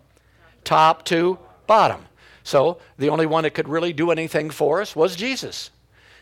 [0.65, 2.07] top to bottom.
[2.43, 5.71] So the only one that could really do anything for us was Jesus.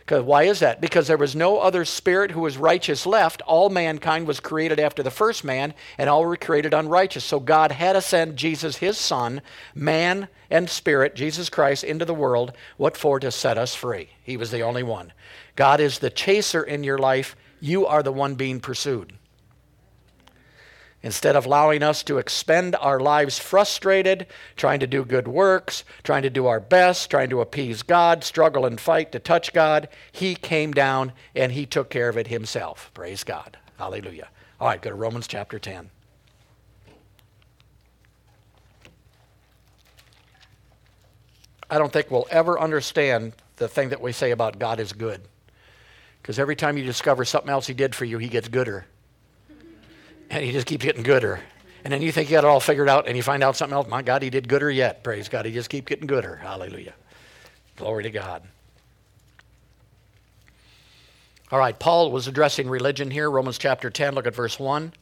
[0.00, 0.80] Because why is that?
[0.80, 3.40] Because there was no other spirit who was righteous left.
[3.42, 7.22] All mankind was created after the first man, and all were created unrighteous.
[7.22, 9.42] So God had to send Jesus, his son,
[9.76, 12.52] man and spirit, Jesus Christ, into the world.
[12.76, 13.18] What for?
[13.18, 14.10] To set us free.
[14.22, 15.12] He was the only one.
[15.56, 17.34] God is the chaser in your life.
[17.58, 19.14] You are the one being pursued.
[21.02, 26.22] Instead of allowing us to expend our lives frustrated, trying to do good works, trying
[26.22, 30.36] to do our best, trying to appease God, struggle and fight to touch God, He
[30.36, 32.90] came down and He took care of it Himself.
[32.94, 33.56] Praise God.
[33.78, 34.28] Hallelujah.
[34.60, 35.90] All right, go to Romans chapter 10.
[41.72, 45.22] I don't think we'll ever understand the thing that we say about God is good.
[46.20, 48.86] Because every time you discover something else He did for you, He gets gooder
[50.32, 51.40] and he just keeps getting gooder.
[51.84, 53.74] And then you think you got it all figured out, and you find out something
[53.74, 53.86] else.
[53.86, 55.04] My God, he did gooder yet.
[55.04, 55.44] Praise God.
[55.44, 56.36] He just keeps getting gooder.
[56.36, 56.94] Hallelujah.
[57.76, 58.42] Glory to God.
[61.50, 64.14] All right, Paul was addressing religion here, Romans chapter 10.
[64.14, 64.94] Look at verse 1.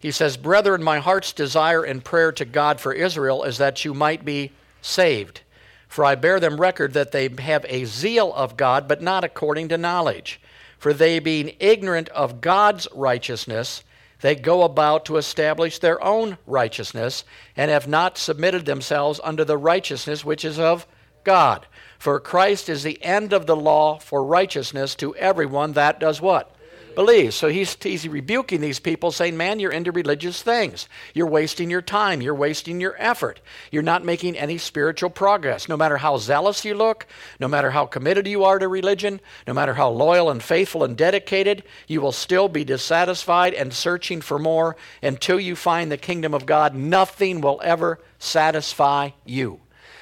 [0.00, 3.94] He says, Brethren, my heart's desire and prayer to God for Israel is that you
[3.94, 4.50] might be
[4.82, 5.42] saved.
[5.90, 9.68] For I bear them record that they have a zeal of God, but not according
[9.70, 10.40] to knowledge.
[10.78, 13.82] For they, being ignorant of God's righteousness,
[14.20, 17.24] they go about to establish their own righteousness
[17.56, 20.86] and have not submitted themselves unto the righteousness which is of
[21.24, 21.66] God.
[21.98, 26.54] For Christ is the end of the law for righteousness to everyone that does what?
[26.94, 27.36] Believes.
[27.36, 30.88] So he's, he's rebuking these people, saying, Man, you're into religious things.
[31.14, 32.20] You're wasting your time.
[32.20, 33.40] You're wasting your effort.
[33.70, 35.68] You're not making any spiritual progress.
[35.68, 37.06] No matter how zealous you look,
[37.38, 40.96] no matter how committed you are to religion, no matter how loyal and faithful and
[40.96, 46.34] dedicated, you will still be dissatisfied and searching for more until you find the kingdom
[46.34, 46.74] of God.
[46.74, 49.60] Nothing will ever satisfy you.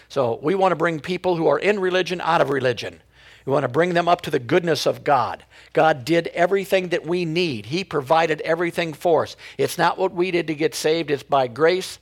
[0.08, 3.02] So we want to bring people who are in religion out of religion.
[3.48, 5.42] We want to bring them up to the goodness of God.
[5.72, 9.36] God did everything that we need, He provided everything for us.
[9.56, 11.98] It's not what we did to get saved, it's by grace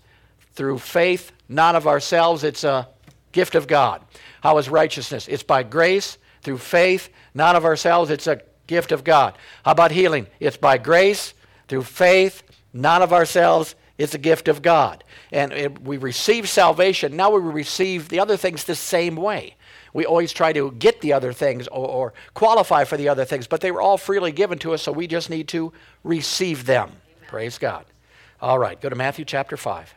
[0.55, 2.43] through faith, not of ourselves.
[2.43, 2.89] It's a
[3.31, 4.03] gift of God.
[4.41, 5.29] How is righteousness?
[5.29, 8.11] It's by grace through faith, not of ourselves.
[8.11, 9.39] It's a gift of God.
[9.65, 10.27] How about healing?
[10.41, 11.33] It's by grace
[11.69, 13.77] through faith, not of ourselves.
[13.99, 15.05] It's a gift of God.
[15.31, 17.15] And we receive salvation.
[17.15, 19.55] Now we receive the other things the same way
[19.97, 23.47] we always try to get the other things or, or, qualify for the other things,
[23.47, 25.73] but they were all freely given to us, so we just need to
[26.05, 26.91] receive them.
[26.91, 27.29] Amen.
[27.29, 27.87] Praise God.
[28.43, 29.95] All right, go to Matthew chapter 5.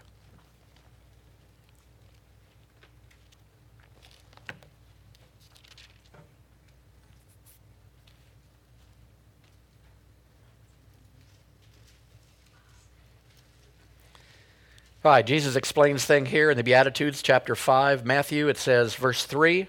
[15.04, 18.06] All right, Jesus explains thing here in the Beatitudes, chapter 5.
[18.06, 19.68] Matthew, it says, verse 3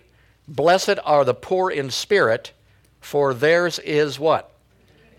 [0.51, 2.53] Blessed are the poor in spirit,
[3.01, 4.51] for theirs is what?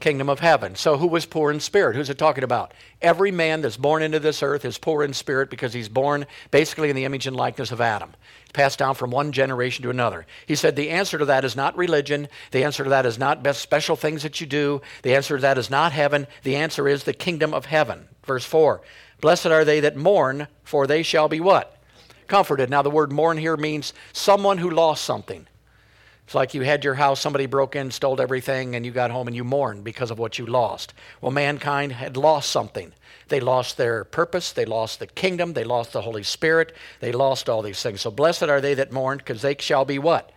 [0.02, 0.76] Kingdom of heaven.
[0.76, 1.96] So, who was poor in spirit?
[1.96, 2.74] Who's it talking about?
[3.02, 6.90] Every man that's born into this earth is poor in spirit because he's born basically
[6.90, 8.14] in the image and likeness of Adam
[8.52, 10.26] passed down from one generation to another.
[10.46, 12.28] He said the answer to that is not religion.
[12.52, 14.82] The answer to that is not best special things that you do.
[15.04, 16.28] The answer to that is not heaven.
[16.44, 18.08] The answer is the kingdom of heaven.
[18.24, 18.82] Verse 4
[19.22, 21.78] Blessed are they that mourn, for they shall be what?
[22.32, 22.70] Comforted.
[22.70, 25.48] Now, the word mourn here means someone who lost something.
[26.24, 29.28] It's like you had your house, somebody broke in, stole everything, and you got home
[29.28, 30.94] and you mourned because of what you lost.
[31.20, 32.94] Well, mankind had lost something.
[33.28, 37.50] They lost their purpose, they lost the kingdom, they lost the Holy Spirit, they lost
[37.50, 38.00] all these things.
[38.00, 40.32] So blessed are they that mourn, because they shall be what?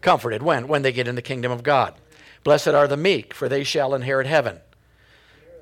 [0.00, 0.42] Comforted.
[0.42, 0.66] When?
[0.66, 1.94] When they get in the kingdom of God.
[2.42, 4.62] Blessed are the meek, for they shall inherit heaven.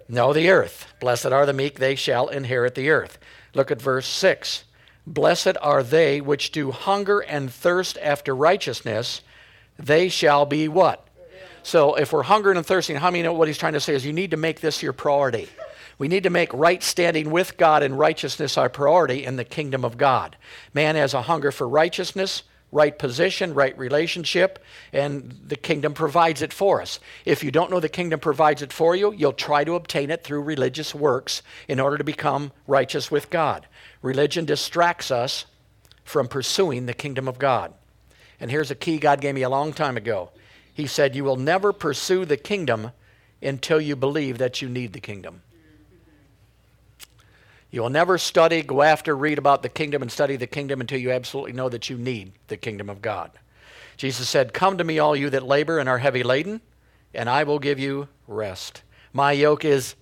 [0.09, 0.95] No, the earth.
[0.99, 3.19] Blessed are the meek, they shall inherit the earth.
[3.53, 4.65] Look at verse 6.
[5.07, 9.21] Blessed are they which do hunger and thirst after righteousness,
[9.79, 11.07] they shall be what?
[11.63, 14.05] So if we're hungering and thirsting, how many know what he's trying to say is
[14.05, 15.49] you need to make this your priority.
[15.99, 19.85] We need to make right standing with God and righteousness our priority in the kingdom
[19.85, 20.37] of God.
[20.73, 22.43] Man has a hunger for righteousness,
[22.75, 24.59] right position, right relationship,
[24.93, 26.99] and the kingdom provides it for us.
[27.25, 30.25] If you don't know the kingdom provides it for you, you'll try to obtain it
[30.25, 33.69] through religious works in order to become righteous with God.
[34.03, 35.47] Religion distracts us
[36.03, 37.73] from pursuing the kingdom of God.
[38.41, 40.31] And here's a key God gave me a long time ago.
[40.75, 42.91] He said, You will never pursue the kingdom
[43.41, 45.43] until you believe that you need the kingdom.
[47.75, 51.01] You will never study, go after, read about the kingdom, and study the kingdom until
[51.01, 53.33] you absolutely know that you need the kingdom of God.
[53.97, 56.61] Jesus said, Come to me, all you that labor and are heavy laden,
[57.13, 58.83] and I will give you rest.
[59.13, 59.97] My yoke is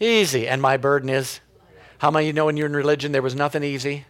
[0.00, 1.38] easy, and my burden is.
[1.98, 4.06] How many of you know when you're in religion there was nothing easy,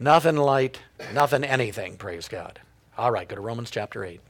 [0.00, 0.80] nothing light,
[1.12, 1.96] nothing anything?
[1.98, 2.58] Praise God.
[2.98, 4.20] All right, go to Romans chapter 8.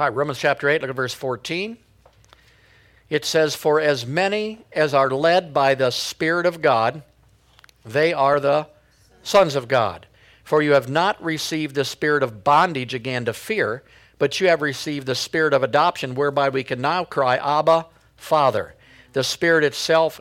[0.00, 1.76] All right, Romans chapter 8, look at verse 14.
[3.10, 7.02] It says, For as many as are led by the Spirit of God,
[7.84, 8.68] they are the
[9.22, 10.06] sons of God.
[10.42, 13.82] For you have not received the spirit of bondage again to fear,
[14.18, 17.84] but you have received the spirit of adoption, whereby we can now cry, Abba,
[18.16, 18.74] Father.
[19.12, 20.18] The Spirit itself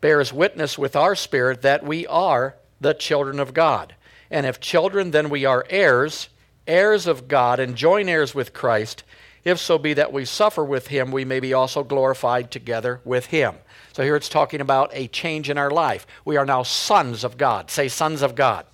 [0.00, 3.96] bears witness with our spirit that we are the children of God.
[4.30, 6.28] And if children, then we are heirs
[6.70, 9.02] heirs of God and joint heirs with Christ,
[9.44, 13.26] if so be that we suffer with him, we may be also glorified together with
[13.26, 13.56] him.
[13.92, 16.06] So here it's talking about a change in our life.
[16.24, 17.70] We are now sons of God.
[17.70, 18.66] Say, sons of God.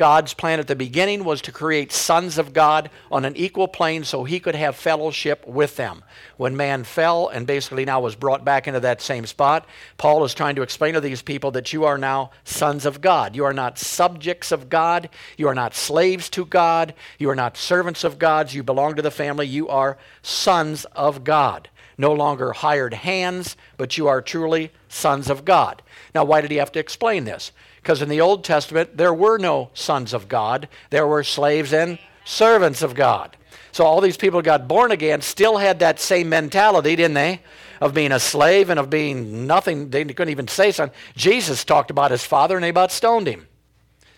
[0.00, 4.02] God's plan at the beginning was to create sons of God on an equal plane
[4.02, 6.02] so he could have fellowship with them.
[6.38, 9.66] When man fell and basically now was brought back into that same spot,
[9.98, 13.36] Paul is trying to explain to these people that you are now sons of God.
[13.36, 15.10] You are not subjects of God.
[15.36, 16.94] You are not slaves to God.
[17.18, 18.54] You are not servants of God's.
[18.54, 19.48] You belong to the family.
[19.48, 21.68] You are sons of God.
[21.98, 25.82] No longer hired hands, but you are truly sons of God.
[26.14, 27.52] Now, why did he have to explain this?
[27.82, 31.98] Because in the Old Testament, there were no sons of God, there were slaves and
[32.24, 33.36] servants of God.
[33.72, 37.40] So all these people got born again still had that same mentality, didn't they?
[37.80, 39.90] Of being a slave and of being nothing.
[39.90, 40.96] They couldn't even say something.
[41.16, 43.46] Jesus talked about his father and they about stoned him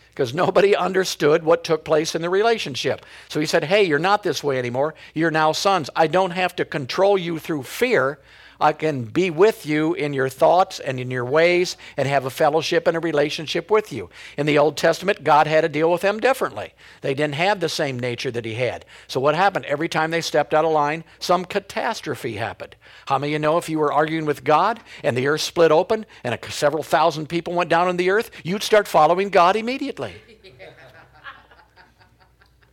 [0.09, 3.05] because nobody understood what took place in the relationship.
[3.29, 4.94] So he said, Hey, you're not this way anymore.
[5.14, 5.88] You're now sons.
[5.96, 8.18] I don't have to control you through fear.
[8.62, 12.31] I can be with you in your thoughts and in your ways and have a
[12.31, 14.09] fellowship and a relationship with you.
[14.37, 16.72] In the Old Testament, God had to deal with them differently.
[17.01, 18.85] They didn't have the same nature that He had.
[19.09, 19.64] So, what happened?
[19.64, 22.77] Every time they stepped out of line, some catastrophe happened.
[23.07, 25.72] How many of you know if you were arguing with God and the earth split
[25.72, 29.57] open and a, several thousand people went down on the earth, you'd start following God
[29.57, 30.14] immediately?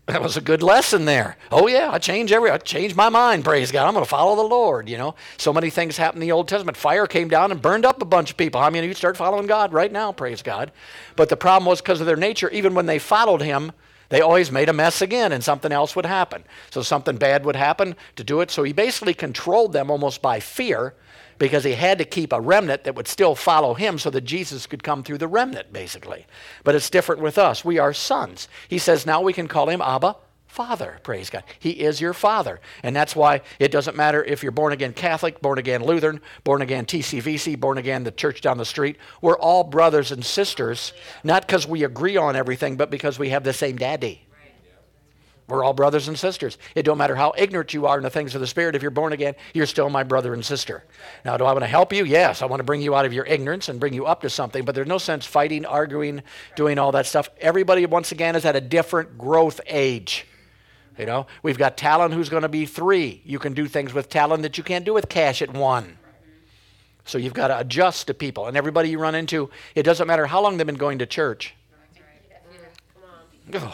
[0.09, 1.37] that was a good lesson there.
[1.51, 3.87] Oh yeah, I changed every I changed my mind, praise God.
[3.87, 5.15] I'm gonna follow the Lord, you know.
[5.37, 6.77] So many things happened in the Old Testament.
[6.77, 8.59] Fire came down and burned up a bunch of people.
[8.59, 10.71] I mean you start following God right now, praise God.
[11.15, 13.71] But the problem was because of their nature, even when they followed him,
[14.09, 16.43] they always made a mess again and something else would happen.
[16.71, 18.49] So something bad would happen to do it.
[18.49, 20.95] So he basically controlled them almost by fear
[21.39, 24.67] because he had to keep a remnant that would still follow him so that Jesus
[24.67, 26.27] could come through the remnant, basically.
[26.63, 27.65] But it's different with us.
[27.65, 28.47] We are sons.
[28.67, 30.15] He says now we can call him Abba,
[30.49, 31.43] Father, praise God.
[31.59, 32.59] He is your Father.
[32.81, 36.63] And that's why it doesn't matter if you're born again Catholic, born again Lutheran, born
[36.63, 38.97] again TCVC, born again the church down the street.
[39.21, 40.91] We're all brothers and sisters,
[41.23, 44.23] not because we agree on everything, but because we have the same daddy.
[45.49, 46.59] We're all brothers and sisters.
[46.75, 48.75] It don't matter how ignorant you are in the things of the Spirit.
[48.75, 50.83] If you're born again, you're still my brother and sister.
[51.25, 52.05] Now, do I want to help you?
[52.05, 52.43] Yes.
[52.43, 54.63] I want to bring you out of your ignorance and bring you up to something,
[54.63, 56.21] but there's no sense fighting, arguing,
[56.55, 57.29] doing all that stuff.
[57.41, 60.27] Everybody, once again, is at a different growth age.
[60.99, 63.21] You know, we've got Talon who's going to be three.
[63.25, 65.97] You can do things with Talon that you can't do with Cash at one.
[67.05, 68.45] So you've got to adjust to people.
[68.45, 71.55] And everybody you run into, it doesn't matter how long they've been going to church.
[73.51, 73.73] Ugh.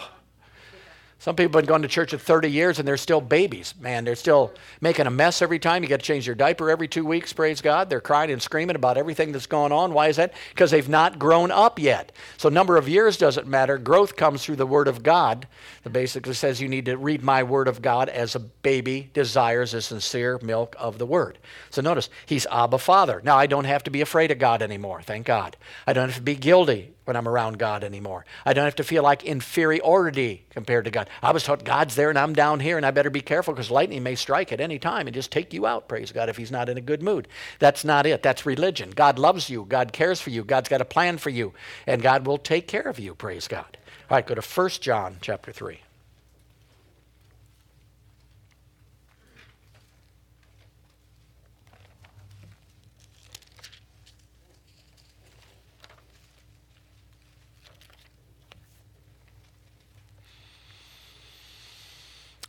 [1.26, 3.74] Some people have been going to church for 30 years and they're still babies.
[3.80, 5.82] Man, they're still making a mess every time.
[5.82, 7.90] You got to change your diaper every two weeks, praise God.
[7.90, 9.92] They're crying and screaming about everything that's going on.
[9.92, 10.36] Why is that?
[10.52, 12.12] Because they've not grown up yet.
[12.38, 13.80] So, number of years doesn't matter.
[13.80, 15.48] Growth comes through the Word of God.
[15.82, 19.72] That basically says you need to read my Word of God as a baby desires
[19.72, 21.40] the sincere milk of the Word.
[21.72, 23.20] So, notice, He's Abba Father.
[23.24, 25.58] Now, I don't have to be afraid of God anymore, thank God.
[25.88, 28.26] I don't have to be guilty when I'm around God anymore.
[28.46, 31.10] I don't have to feel like inferiority compared to God.
[31.22, 33.72] I was taught God's there and I'm down here and I better be careful because
[33.72, 36.52] lightning may strike at any time and just take you out, praise God, if He's
[36.52, 37.28] not in a good mood.
[37.60, 38.24] That's not it.
[38.24, 38.92] That's religion.
[38.92, 39.66] God loves you.
[39.66, 40.44] God cares for you.
[40.44, 41.54] God's got a plan for you.
[41.88, 43.78] And God will take care of you, praise God.
[44.10, 45.80] All right, go to 1 John chapter 3.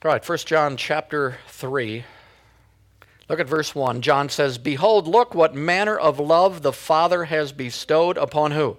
[0.05, 2.05] All right, 1 John chapter 3.
[3.31, 4.03] Look at verse 1.
[4.03, 8.77] John says, Behold, look what manner of love the Father has bestowed upon who?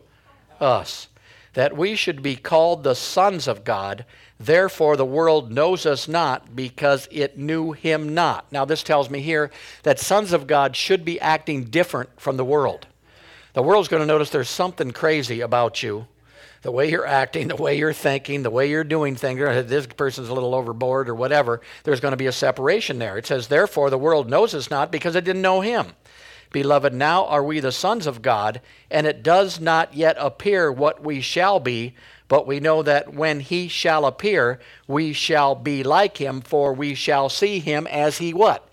[0.61, 1.07] Us.
[1.53, 4.05] That we should be called the sons of God.
[4.39, 8.49] Therefore, the world knows us not because it knew him not.
[8.51, 9.49] Now, this tells me here
[9.81, 12.85] that sons of God should be acting different from the world.
[13.53, 16.05] The world's going to notice there's something crazy about you
[16.67, 20.27] the way you're acting, the way you're thinking, the way you're doing things, this person's
[20.27, 23.17] a little overboard or whatever, there's going to be a separation there.
[23.17, 25.93] It says, Therefore, the world knows us not because it didn't know him.
[26.51, 28.59] Beloved, now are we the sons of God,
[28.91, 31.95] and it does not yet appear what we shall be,
[32.27, 36.95] but we know that when he shall appear, we shall be like him, for we
[36.95, 38.67] shall see him as he what?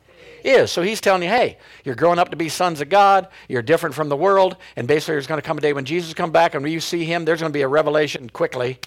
[0.44, 0.70] Is.
[0.70, 3.28] So he's telling you, hey, you're growing up to be sons of God.
[3.48, 4.56] You're different from the world.
[4.76, 6.80] And basically, there's going to come a day when Jesus comes back and when you
[6.80, 8.78] see him, there's going to be a revelation quickly.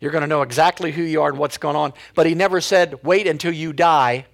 [0.00, 1.92] You're going to know exactly who you are and what's going on.
[2.14, 4.26] But he never said, wait until you die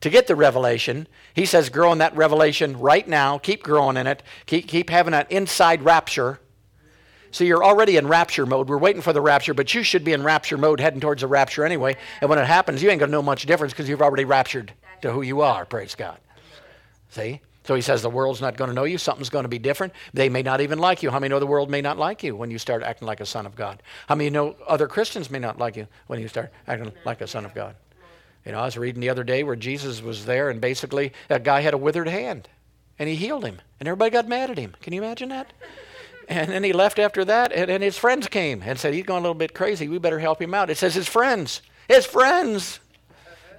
[0.00, 1.06] to get the revelation.
[1.34, 3.38] He says, grow in that revelation right now.
[3.38, 4.22] Keep growing in it.
[4.46, 6.40] Keep, keep having that inside rapture.
[7.32, 8.68] So you're already in rapture mode.
[8.68, 11.28] We're waiting for the rapture, but you should be in rapture mode heading towards the
[11.28, 11.96] rapture anyway.
[12.20, 14.72] And when it happens, you ain't going to know much difference because you've already raptured
[15.02, 16.18] to who you are, praise God.
[17.10, 17.40] See?
[17.64, 18.98] So he says the world's not going to know you.
[18.98, 19.92] Something's going to be different.
[20.14, 21.10] They may not even like you.
[21.10, 23.26] How many know the world may not like you when you start acting like a
[23.26, 23.82] son of God?
[24.08, 27.26] How many know other Christians may not like you when you start acting like a
[27.26, 27.76] son of God?
[28.46, 31.38] You know, I was reading the other day where Jesus was there and basically a
[31.38, 32.48] guy had a withered hand
[32.98, 34.74] and he healed him and everybody got mad at him.
[34.80, 35.52] Can you imagine that?
[36.28, 39.18] And then he left after that and, and his friends came and said, He's going
[39.18, 39.88] a little bit crazy.
[39.88, 40.70] We better help him out.
[40.70, 41.60] It says his friends.
[41.88, 42.80] His friends.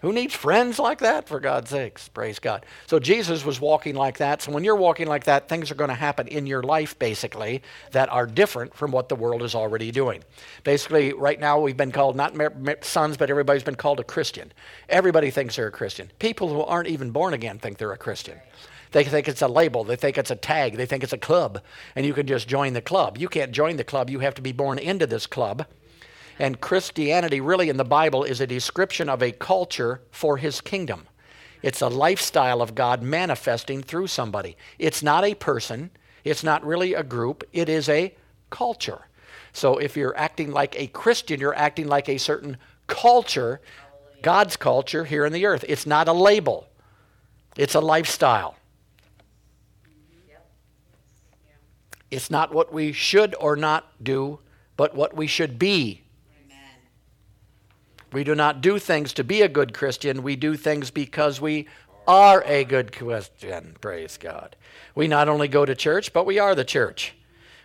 [0.01, 2.09] Who needs friends like that, for God's sakes?
[2.09, 2.65] Praise God.
[2.87, 4.41] So Jesus was walking like that.
[4.41, 7.61] So when you're walking like that, things are going to happen in your life, basically,
[7.91, 10.23] that are different from what the world is already doing.
[10.63, 12.33] Basically, right now, we've been called not
[12.83, 14.51] sons, but everybody's been called a Christian.
[14.89, 16.09] Everybody thinks they're a Christian.
[16.17, 18.39] People who aren't even born again think they're a Christian.
[18.93, 19.83] They think it's a label.
[19.83, 20.77] They think it's a tag.
[20.77, 21.61] They think it's a club.
[21.95, 23.17] And you can just join the club.
[23.17, 24.09] You can't join the club.
[24.09, 25.65] You have to be born into this club.
[26.39, 31.07] And Christianity, really, in the Bible, is a description of a culture for his kingdom.
[31.61, 34.57] It's a lifestyle of God manifesting through somebody.
[34.79, 35.91] It's not a person,
[36.23, 38.15] it's not really a group, it is a
[38.49, 39.07] culture.
[39.53, 43.61] So if you're acting like a Christian, you're acting like a certain culture,
[44.21, 45.65] God's culture here in the earth.
[45.67, 46.67] It's not a label,
[47.55, 48.55] it's a lifestyle.
[52.09, 54.39] It's not what we should or not do,
[54.75, 56.00] but what we should be
[58.11, 60.23] we do not do things to be a good Christian.
[60.23, 61.67] We do things because we
[62.07, 63.75] are a good Christian.
[63.79, 64.55] Praise God.
[64.95, 67.13] We not only go to church, but we are the church.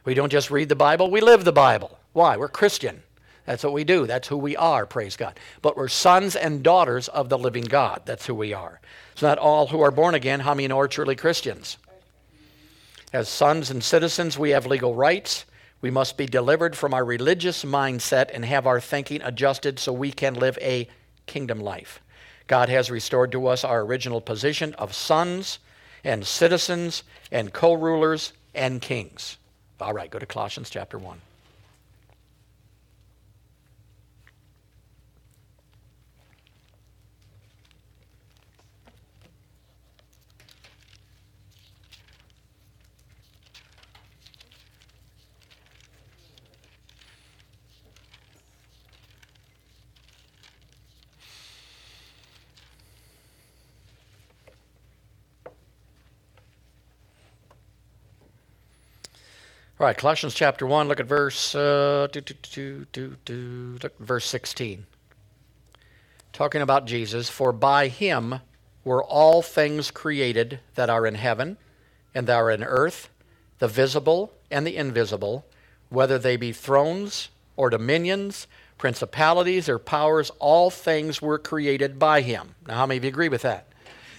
[0.04, 1.98] We don't just read the Bible, we live the Bible.
[2.12, 2.36] Why?
[2.36, 3.02] We're Christian.
[3.44, 4.06] That's what we do.
[4.06, 5.38] That's who we are, praise God.
[5.62, 8.02] But we're sons and daughters of the living God.
[8.04, 8.80] That's who we are.
[9.12, 11.76] It's not all who are born again, how many are truly Christians?
[13.12, 15.44] As sons and citizens, we have legal rights.
[15.80, 20.10] We must be delivered from our religious mindset and have our thinking adjusted so we
[20.12, 20.88] can live a
[21.26, 22.00] kingdom life.
[22.46, 25.58] God has restored to us our original position of sons
[26.04, 29.36] and citizens and co rulers and kings.
[29.80, 31.20] All right, go to Colossians chapter 1.
[59.78, 64.86] All right, Colossians chapter 1, look at verse uh, do, do, do, look verse 16.
[66.32, 68.40] Talking about Jesus, for by him
[68.84, 71.58] were all things created that are in heaven
[72.14, 73.10] and that are in earth,
[73.58, 75.44] the visible and the invisible,
[75.90, 78.46] whether they be thrones or dominions,
[78.78, 82.54] principalities or powers, all things were created by him.
[82.66, 83.68] Now, how many of you agree with that?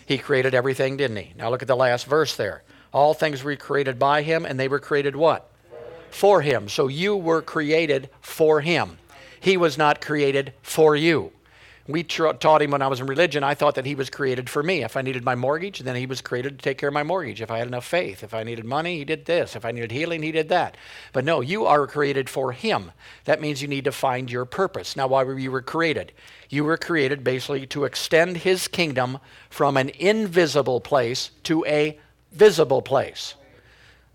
[0.05, 1.34] He created everything, didn't he?
[1.36, 2.62] Now look at the last verse there.
[2.94, 5.50] All things were created by him, and they were created what?
[6.10, 6.70] For him.
[6.70, 8.98] So you were created for him.
[9.40, 11.32] He was not created for you.
[11.88, 14.50] We tra- taught him when I was in religion, I thought that he was created
[14.50, 14.84] for me.
[14.84, 17.42] If I needed my mortgage, then he was created to take care of my mortgage.
[17.42, 19.56] If I had enough faith, if I needed money, he did this.
[19.56, 20.76] If I needed healing, he did that.
[21.14, 22.92] But no, you are created for him.
[23.24, 24.98] That means you need to find your purpose.
[24.98, 26.12] Now, why were you were created?
[26.50, 29.20] You were created basically to extend his kingdom
[29.50, 31.98] from an invisible place to a
[32.32, 33.36] visible place.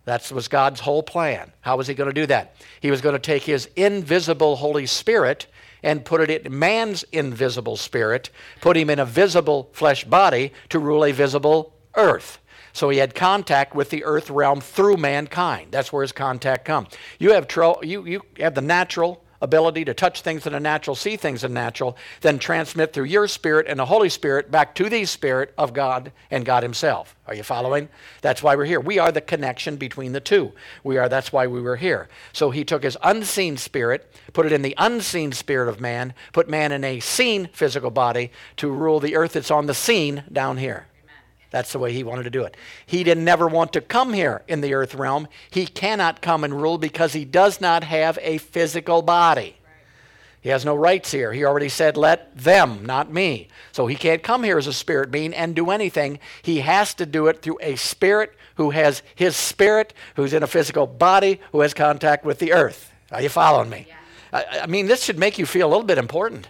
[0.04, 1.52] That was God's whole plan.
[1.60, 2.56] How was he going to do that?
[2.80, 5.46] He was going to take his invisible Holy Spirit
[5.82, 10.78] and put it in man's invisible spirit, put him in a visible flesh body to
[10.78, 12.38] rule a visible earth.
[12.72, 15.72] So he had contact with the earth realm through mankind.
[15.72, 16.88] That's where his contact comes.
[17.18, 20.96] You have tro- you, you have the natural ability to touch things in the natural,
[20.96, 24.88] see things in natural, then transmit through your spirit and the Holy Spirit back to
[24.88, 27.14] the Spirit of God and God Himself.
[27.26, 27.88] Are you following?
[28.22, 28.80] That's why we're here.
[28.80, 30.52] We are the connection between the two.
[30.84, 32.08] We are, that's why we were here.
[32.32, 36.48] So He took His unseen spirit, put it in the unseen spirit of man, put
[36.48, 40.56] man in a seen physical body to rule the earth that's on the scene down
[40.56, 40.86] here.
[41.52, 42.56] That's the way he wanted to do it.
[42.86, 45.28] He didn't never want to come here in the earth realm.
[45.50, 49.56] He cannot come and rule because he does not have a physical body.
[50.40, 51.32] He has no rights here.
[51.32, 53.46] He already said, let them, not me.
[53.70, 56.18] So he can't come here as a spirit being and do anything.
[56.40, 60.48] He has to do it through a spirit who has his spirit, who's in a
[60.48, 62.90] physical body, who has contact with the earth.
[63.12, 63.86] Are you following me?
[63.88, 63.94] Yeah.
[64.32, 66.48] I, I mean, this should make you feel a little bit important.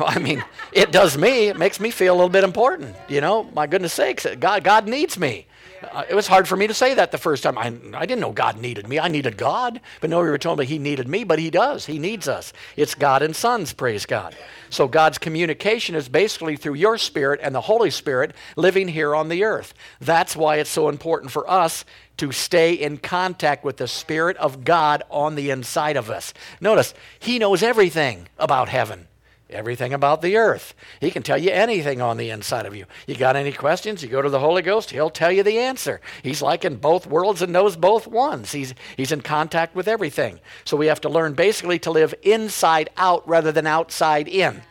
[0.06, 1.48] I mean, it does me.
[1.48, 2.96] It makes me feel a little bit important.
[3.08, 5.46] You know, my goodness sakes, God, God needs me.
[5.92, 7.56] Uh, it was hard for me to say that the first time.
[7.56, 8.98] I, I didn't know God needed me.
[8.98, 9.80] I needed God.
[10.00, 11.86] But no, we were told me He needed me, but He does.
[11.86, 12.52] He needs us.
[12.76, 14.36] It's God and sons, praise God.
[14.68, 19.28] So God's communication is basically through your spirit and the Holy Spirit living here on
[19.28, 19.72] the earth.
[20.00, 21.84] That's why it's so important for us
[22.18, 26.34] to stay in contact with the Spirit of God on the inside of us.
[26.60, 29.06] Notice, He knows everything about heaven
[29.52, 30.74] everything about the earth.
[31.00, 32.86] He can tell you anything on the inside of you.
[33.06, 34.02] You got any questions?
[34.02, 36.00] You go to the Holy Ghost, he'll tell you the answer.
[36.22, 38.52] He's like in both worlds and knows both ones.
[38.52, 40.40] He's, he's in contact with everything.
[40.64, 44.62] So we have to learn basically to live inside out rather than outside in.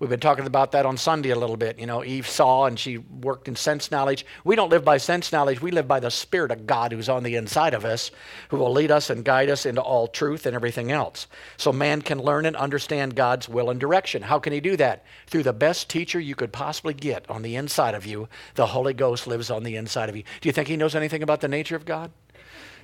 [0.00, 1.78] We've been talking about that on Sunday a little bit.
[1.78, 4.24] You know, Eve saw and she worked in sense knowledge.
[4.44, 7.22] We don't live by sense knowledge, we live by the Spirit of God who's on
[7.22, 8.10] the inside of us,
[8.48, 11.26] who will lead us and guide us into all truth and everything else.
[11.58, 14.22] So man can learn and understand God's will and direction.
[14.22, 15.04] How can he do that?
[15.26, 18.26] Through the best teacher you could possibly get on the inside of you.
[18.54, 20.22] The Holy Ghost lives on the inside of you.
[20.40, 22.10] Do you think he knows anything about the nature of God?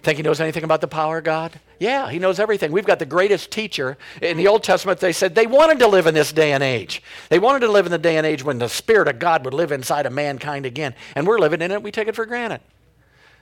[0.06, 1.58] Think he knows anything about the power of God?
[1.80, 2.70] Yeah, he knows everything.
[2.70, 3.98] We've got the greatest teacher.
[4.22, 7.02] In the Old Testament, they said they wanted to live in this day and age.
[7.28, 9.52] They wanted to live in the day and age when the Spirit of God would
[9.52, 10.94] live inside of mankind again.
[11.16, 12.60] And we're living in it, we take it for granted.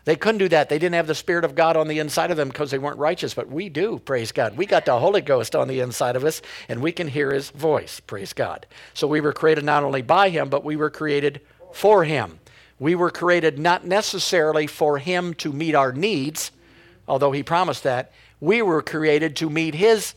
[0.07, 0.71] They couldn't do that.
[0.71, 2.97] They didn't have the Spirit of God on the inside of them because they weren't
[2.97, 4.57] righteous, but we do, praise God.
[4.57, 6.41] We got the Holy Ghost on the inside of us,
[6.71, 8.65] and we can hear His voice, praise God.
[8.95, 11.43] So we were created not only by Him, but we were created
[11.75, 12.39] for Him.
[12.79, 16.51] We were created not necessarily for Him to meet our needs,
[17.07, 18.13] although He promised that.
[18.41, 20.15] We were created to meet His.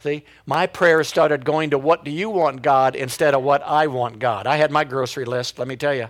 [0.00, 3.88] See, my prayer started going to what do you want, God, instead of what I
[3.88, 4.46] want, God.
[4.46, 6.08] I had my grocery list, let me tell you.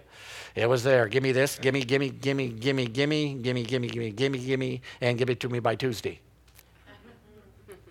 [0.55, 1.09] It was there.
[1.09, 3.63] Give me this, give me, give me, give me, give me, give me, give me,
[3.63, 6.21] give me, give me, give me, give me, and give it to me by Tuesday.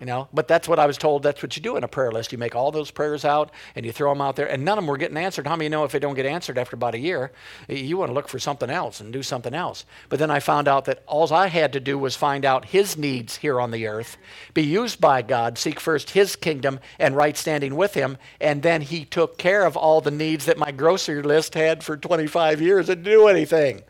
[0.00, 1.24] You know, but that's what I was told.
[1.24, 2.30] That's what you do in a prayer list.
[2.30, 4.84] You make all those prayers out and you throw them out there, and none of
[4.84, 5.46] them were getting answered.
[5.46, 7.32] How many know if they don't get answered after about a year,
[7.68, 9.84] you want to look for something else and do something else?
[10.08, 12.96] But then I found out that all I had to do was find out His
[12.96, 14.18] needs here on the earth,
[14.54, 18.82] be used by God, seek first His kingdom and right standing with Him, and then
[18.82, 22.88] He took care of all the needs that my grocery list had for 25 years
[22.88, 23.82] and do anything.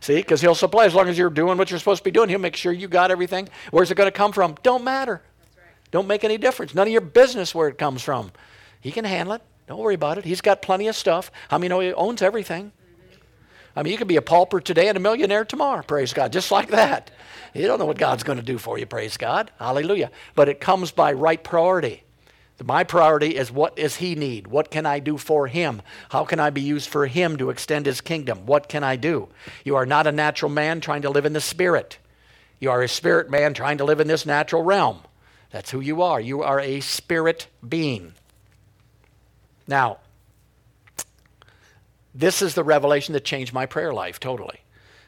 [0.00, 2.28] See, because he'll supply as long as you're doing what you're supposed to be doing.
[2.28, 3.48] He'll make sure you got everything.
[3.70, 4.56] Where's it going to come from?
[4.62, 5.22] Don't matter.
[5.90, 6.74] Don't make any difference.
[6.74, 8.32] None of your business where it comes from.
[8.80, 9.42] He can handle it.
[9.66, 10.24] Don't worry about it.
[10.24, 11.30] He's got plenty of stuff.
[11.50, 12.72] Many know he owns everything?
[13.76, 16.50] I mean, you could be a pauper today and a millionaire tomorrow, praise God, just
[16.50, 17.12] like that.
[17.54, 19.52] You don't know what God's going to do for you, praise God.
[19.58, 20.10] Hallelujah.
[20.34, 22.02] But it comes by right priority.
[22.64, 24.48] My priority is what does he need?
[24.48, 25.80] What can I do for him?
[26.08, 28.46] How can I be used for him to extend his kingdom?
[28.46, 29.28] What can I do?
[29.64, 31.98] You are not a natural man trying to live in the spirit.
[32.58, 35.02] You are a spirit man trying to live in this natural realm.
[35.50, 36.20] That's who you are.
[36.20, 38.14] You are a spirit being.
[39.66, 39.98] Now,
[42.14, 44.60] this is the revelation that changed my prayer life totally.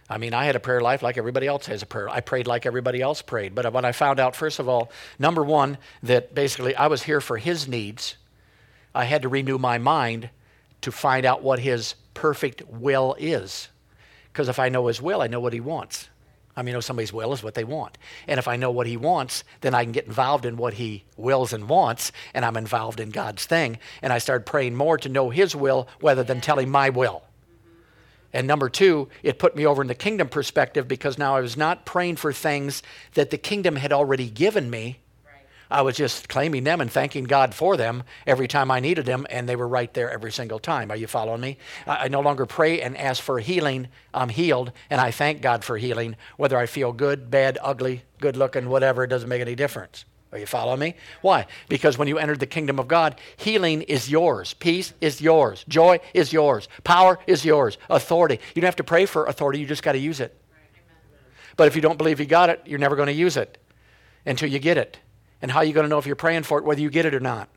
[0.09, 2.09] I mean, I had a prayer life like everybody else has a prayer.
[2.09, 3.55] I prayed like everybody else prayed.
[3.55, 7.21] But when I found out, first of all, number one, that basically I was here
[7.21, 8.17] for his needs,
[8.93, 10.31] I had to renew my mind
[10.81, 13.69] to find out what his perfect will is.
[14.33, 16.09] Because if I know his will, I know what he wants.
[16.57, 17.97] I mean, know somebody's will is what they want.
[18.27, 21.05] And if I know what he wants, then I can get involved in what he
[21.17, 23.79] wills and wants, and I'm involved in God's thing.
[24.03, 27.23] And I started praying more to know his will rather than telling my will.
[28.33, 31.57] And number two, it put me over in the kingdom perspective because now I was
[31.57, 32.83] not praying for things
[33.15, 35.01] that the kingdom had already given me.
[35.71, 39.27] I was just claiming them and thanking God for them every time I needed them,
[39.31, 40.91] and they were right there every single time.
[40.91, 41.59] Are you following me?
[41.87, 43.89] I, I no longer pray and ask for healing.
[44.13, 46.17] I'm healed, and I thank God for healing.
[46.37, 50.05] Whether I feel good, bad, ugly, good looking, whatever, it doesn't make any difference.
[50.33, 50.95] Are you following me?
[51.23, 51.47] Why?
[51.69, 55.99] Because when you enter the kingdom of God, healing is yours, peace is yours, joy
[56.15, 58.39] is yours, power is yours, authority.
[58.55, 60.37] You don't have to pray for authority, you just got to use it.
[61.57, 63.59] But if you don't believe you got it, you're never going to use it
[64.25, 64.99] until you get it.
[65.43, 67.07] And how are you going to know if you're praying for it, whether you get
[67.07, 67.49] it or not?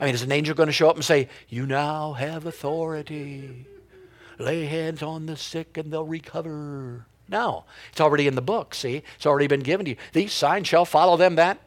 [0.00, 3.66] I mean, is an angel going to show up and say, You now have authority?
[4.38, 7.06] Lay hands on the sick and they'll recover.
[7.28, 9.02] No, it's already in the book, see?
[9.16, 9.96] It's already been given to you.
[10.12, 11.58] These signs shall follow them that.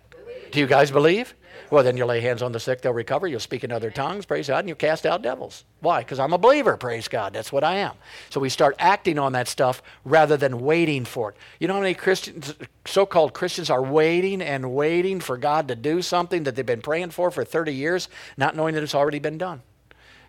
[0.51, 1.33] Do you guys believe?
[1.69, 3.27] Well, then you lay hands on the sick, they'll recover.
[3.27, 5.65] You'll speak in other tongues, praise God, and you cast out devils.
[5.81, 5.99] Why?
[5.99, 7.33] Because I'm a believer, praise God.
[7.33, 7.93] That's what I am.
[8.29, 11.37] So we start acting on that stuff rather than waiting for it.
[11.59, 12.53] You know how many Christians,
[12.85, 16.81] so called Christians, are waiting and waiting for God to do something that they've been
[16.81, 19.61] praying for for 30 years, not knowing that it's already been done?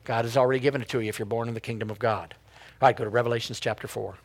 [0.05, 2.35] God has already given it to you if you're born in the kingdom of God.
[2.81, 4.17] All right, go to Revelations chapter 4.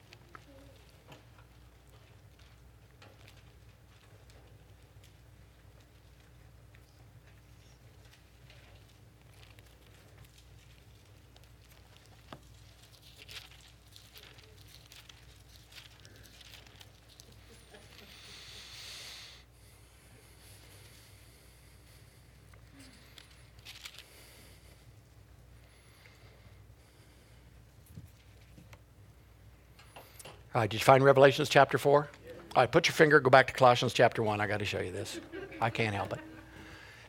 [30.54, 32.08] All right, did you find Revelations chapter 4?
[32.56, 34.40] All right, put your finger, go back to Colossians chapter 1.
[34.40, 35.20] I got to show you this.
[35.60, 36.20] I can't help it.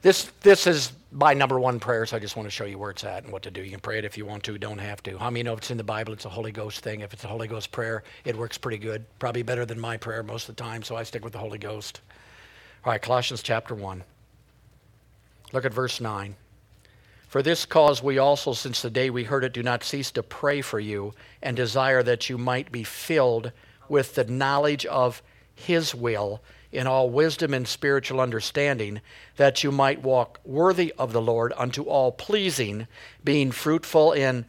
[0.01, 2.91] This, this is my number one prayer, so I just want to show you where
[2.91, 3.63] it's at and what to do.
[3.63, 5.19] You can pray it if you want to, don't have to.
[5.19, 7.01] How many know if it's in the Bible, it's a Holy Ghost thing?
[7.01, 9.05] If it's a Holy Ghost prayer, it works pretty good.
[9.19, 11.59] Probably better than my prayer most of the time, so I stick with the Holy
[11.59, 12.01] Ghost.
[12.85, 14.03] All right, Colossians chapter 1.
[15.53, 16.35] Look at verse 9.
[17.35, 20.23] For this cause we also, since the day we heard it, do not cease to
[20.23, 23.51] pray for you and desire that you might be filled
[23.89, 25.21] with the knowledge of
[25.53, 29.01] His will in all wisdom and spiritual understanding,
[29.37, 32.87] that you might walk worthy of the Lord unto all pleasing,
[33.25, 34.45] being fruitful in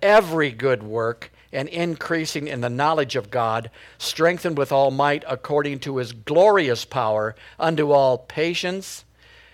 [0.00, 5.80] every good work and increasing in the knowledge of God, strengthened with all might according
[5.80, 9.04] to his glorious power, unto all patience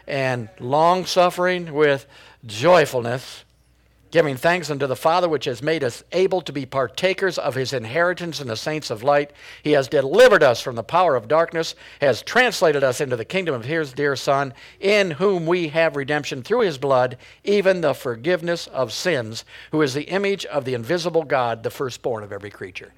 [0.06, 2.06] and long suffering with
[2.46, 3.44] joyfulness,
[4.10, 7.72] giving thanks unto the Father which has made us able to be partakers of his
[7.72, 9.32] inheritance in the saints of light.
[9.62, 13.54] He has delivered us from the power of darkness, has translated us into the kingdom
[13.54, 18.66] of his dear Son, in whom we have redemption through his blood, even the forgiveness
[18.68, 22.94] of sins, who is the image of the invisible God, the firstborn of every creature.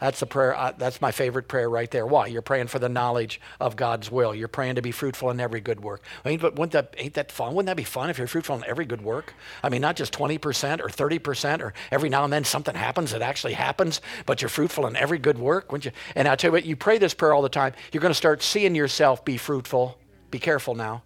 [0.00, 0.56] That's the prayer.
[0.56, 2.06] Uh, that's my favorite prayer right there.
[2.06, 2.26] Why?
[2.26, 4.34] You're praying for the knowledge of God's will.
[4.34, 6.02] You're praying to be fruitful in every good work.
[6.24, 7.54] I mean, but wouldn't that ain't that fun?
[7.54, 9.34] Wouldn't that be fun if you're fruitful in every good work?
[9.62, 13.22] I mean, not just 20% or 30% or every now and then something happens that
[13.22, 15.92] actually happens, but you're fruitful in every good work, wouldn't you?
[16.14, 17.72] And I tell you what, you pray this prayer all the time.
[17.92, 19.98] You're going to start seeing yourself be fruitful
[20.30, 21.02] Be careful now.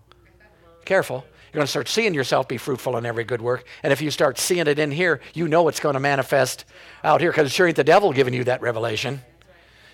[0.84, 1.24] Careful.
[1.53, 3.66] You're going to start seeing yourself be fruitful in every good work.
[3.82, 6.64] And if you start seeing it in here, you know it's going to manifest
[7.05, 9.20] out here because sure ain't the devil giving you that revelation.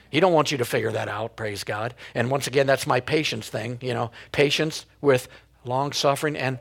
[0.09, 1.95] He don't want you to figure that out, praise God.
[2.15, 5.29] And once again, that's my patience thing, you know, patience with
[5.65, 6.61] long suffering and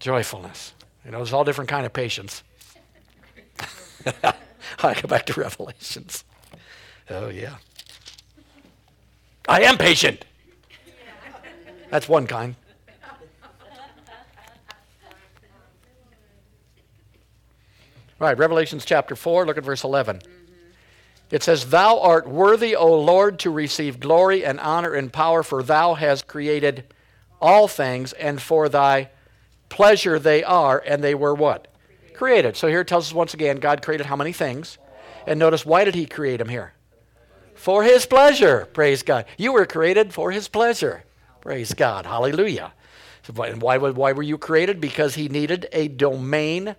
[0.00, 0.74] joyfulness.
[1.04, 2.42] You know, there's all different kind of patience.
[4.82, 6.24] I go back to Revelations.
[7.08, 7.58] Oh yeah.
[9.48, 10.24] I am patient.
[11.90, 12.56] That's one kind.
[18.28, 20.20] Right, Revelations chapter 4, look at verse 11.
[21.30, 25.62] It says, Thou art worthy, O Lord, to receive glory and honor and power, for
[25.62, 26.84] thou hast created
[27.40, 29.10] all things, and for thy
[29.70, 31.68] pleasure they are, and they were what?
[32.14, 32.56] Created.
[32.56, 34.76] So here it tells us once again God created how many things?
[35.26, 36.74] And notice, why did he create them here?
[37.54, 38.68] For his pleasure.
[38.72, 39.24] Praise God.
[39.38, 41.04] You were created for his pleasure.
[41.40, 42.06] Praise God.
[42.06, 42.72] Hallelujah.
[43.26, 44.80] And why, why were you created?
[44.80, 46.76] Because he needed a domain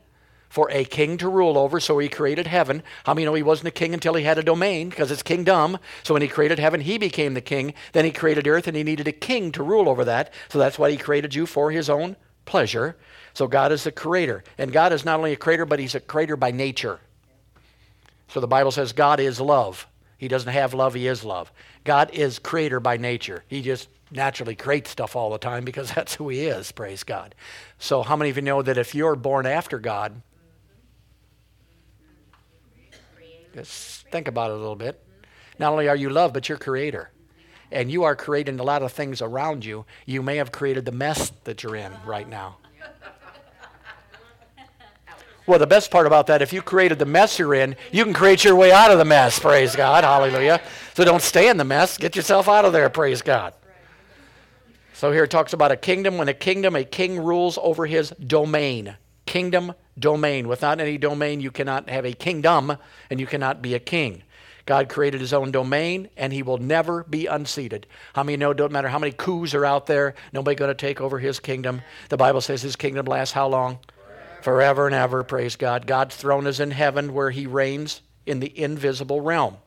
[0.54, 2.84] for a king to rule over, so he created heaven.
[3.06, 5.80] How many know he wasn't a king until he had a domain, because it's kingdom.
[6.04, 7.74] So when he created heaven, he became the king.
[7.94, 10.32] Then he created earth, and he needed a king to rule over that.
[10.50, 12.96] So that's why he created you for his own pleasure.
[13.34, 14.44] So God is the creator.
[14.60, 17.00] And God is not only a creator, but he's a creator by nature.
[18.28, 19.88] So the Bible says God is love.
[20.20, 21.52] He doesn't have love, he is love.
[21.84, 23.44] God is creator by nature.
[23.48, 27.34] He just naturally creates stuff all the time because that's who he is, praise God.
[27.80, 30.22] So how many of you know that if you're born after God,
[33.54, 35.00] Just think about it a little bit.
[35.60, 37.12] Not only are you loved, but you're creator.
[37.72, 39.86] And you are creating a lot of things around you.
[40.06, 42.58] You may have created the mess that you're in right now.
[45.46, 48.14] Well, the best part about that, if you created the mess you're in, you can
[48.14, 49.40] create your way out of the mess.
[49.40, 50.06] Praise God.
[50.06, 50.62] Hallelujah.
[50.94, 51.98] So don't stay in the mess.
[51.98, 52.90] Get yourself out of there.
[52.90, 53.54] Praise God.
[54.94, 56.18] So here it talks about a kingdom.
[56.18, 58.96] When a kingdom, a king rules over his domain.
[59.26, 60.48] Kingdom domain.
[60.48, 62.78] Without any domain, you cannot have a kingdom
[63.10, 64.24] and you cannot be a king.
[64.66, 67.86] God created his own domain and he will never be unseated.
[68.14, 71.02] How many know, don't matter how many coups are out there, nobody going to take
[71.02, 71.82] over his kingdom.
[72.10, 73.80] The Bible says his kingdom lasts how long?
[73.98, 74.42] Forever.
[74.42, 75.86] Forever and ever, praise God.
[75.86, 79.58] God's throne is in heaven where he reigns in the invisible realm.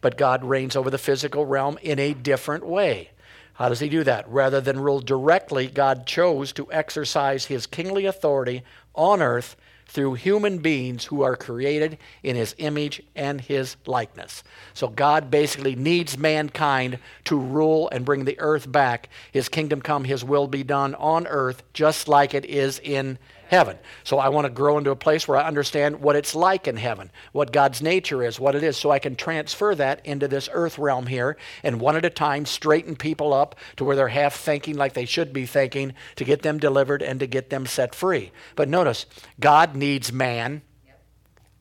[0.00, 3.10] But God reigns over the physical realm in a different way.
[3.54, 4.28] How does he do that?
[4.28, 8.62] Rather than rule directly, God chose to exercise his kingly authority
[8.94, 9.56] on earth
[9.88, 14.44] through human beings who are created in his image and his likeness.
[14.74, 19.08] So God basically needs mankind to rule and bring the earth back.
[19.32, 23.18] His kingdom come, his will be done on earth just like it is in
[23.48, 23.78] heaven.
[24.04, 26.76] So I want to grow into a place where I understand what it's like in
[26.76, 30.48] heaven, what God's nature is, what it is, so I can transfer that into this
[30.52, 34.36] earth realm here and one at a time straighten people up to where they're half
[34.36, 37.94] thinking like they should be thinking to get them delivered and to get them set
[37.94, 38.30] free.
[38.54, 39.06] But notice,
[39.40, 40.62] God needs man,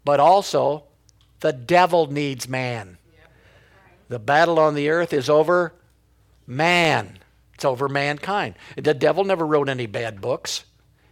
[0.03, 0.83] but also
[1.39, 2.97] the devil needs man.
[4.09, 5.73] The battle on the earth is over
[6.45, 7.19] man.
[7.53, 8.55] It's over mankind.
[8.75, 10.63] The devil never wrote any bad books.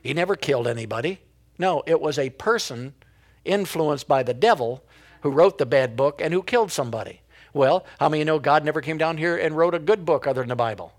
[0.05, 1.19] He never killed anybody.
[1.57, 2.93] No, it was a person
[3.43, 4.85] influenced by the devil
[5.21, 7.21] who wrote the bad book and who killed somebody.
[7.55, 10.27] Well, how many you know God never came down here and wrote a good book
[10.27, 10.93] other than the Bible?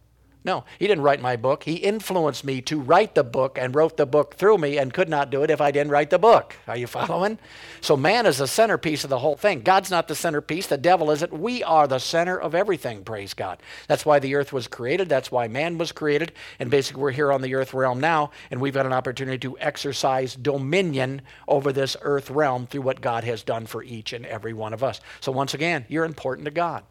[0.46, 1.64] No, he didn't write my book.
[1.64, 5.08] He influenced me to write the book and wrote the book through me and could
[5.08, 6.54] not do it if I didn't write the book.
[6.68, 7.40] Are you following?
[7.80, 9.62] So man is the centerpiece of the whole thing.
[9.62, 10.68] God's not the centerpiece.
[10.68, 11.32] The devil isn't.
[11.32, 13.58] We are the center of everything, praise God.
[13.88, 15.08] That's why the earth was created.
[15.08, 16.30] That's why man was created.
[16.60, 19.58] And basically, we're here on the earth realm now, and we've got an opportunity to
[19.58, 24.52] exercise dominion over this earth realm through what God has done for each and every
[24.52, 25.00] one of us.
[25.20, 26.84] So once again, you're important to God.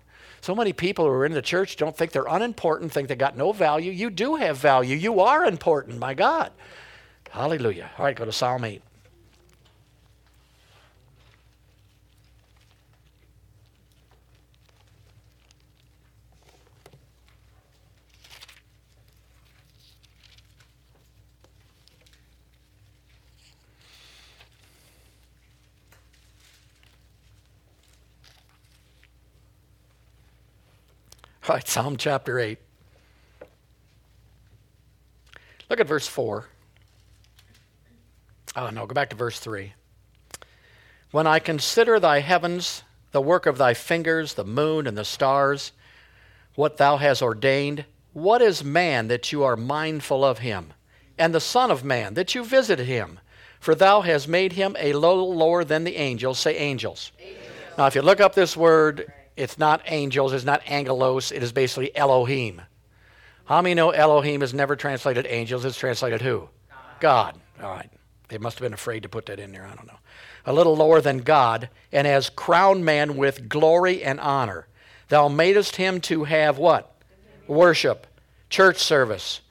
[0.45, 3.35] So many people who are in the church don't think they're unimportant, think they got
[3.35, 3.91] no value.
[3.91, 4.95] You do have value.
[4.95, 6.51] You are important, my God.
[7.31, 7.89] Hallelujah.
[7.97, 8.83] All right, go to Psalm 8.
[31.49, 32.57] All right, Psalm chapter 8.
[35.69, 36.47] Look at verse 4.
[38.55, 39.73] Oh, no, go back to verse 3.
[41.11, 42.81] When I consider thy heavens,
[43.11, 45.71] the work of thy fingers, the moon and the stars,
[46.55, 50.73] what thou hast ordained, what is man that you are mindful of him,
[51.19, 53.19] and the Son of Man that you visited him?
[53.59, 56.39] For thou hast made him a little lower than the angels.
[56.39, 57.11] Say angels.
[57.19, 57.43] angels.
[57.77, 61.51] Now, if you look up this word, it's not angels, it's not angelos, it is
[61.51, 62.61] basically Elohim.
[63.45, 65.65] How many know Elohim is never translated angels?
[65.65, 66.49] It's translated who?
[66.99, 67.39] God.
[67.61, 67.89] All right.
[68.29, 69.65] They must have been afraid to put that in there.
[69.65, 69.99] I don't know.
[70.45, 74.67] A little lower than God, and has crowned man with glory and honor.
[75.09, 76.95] Thou madest him to have what?
[77.47, 78.07] Worship,
[78.49, 79.41] church service,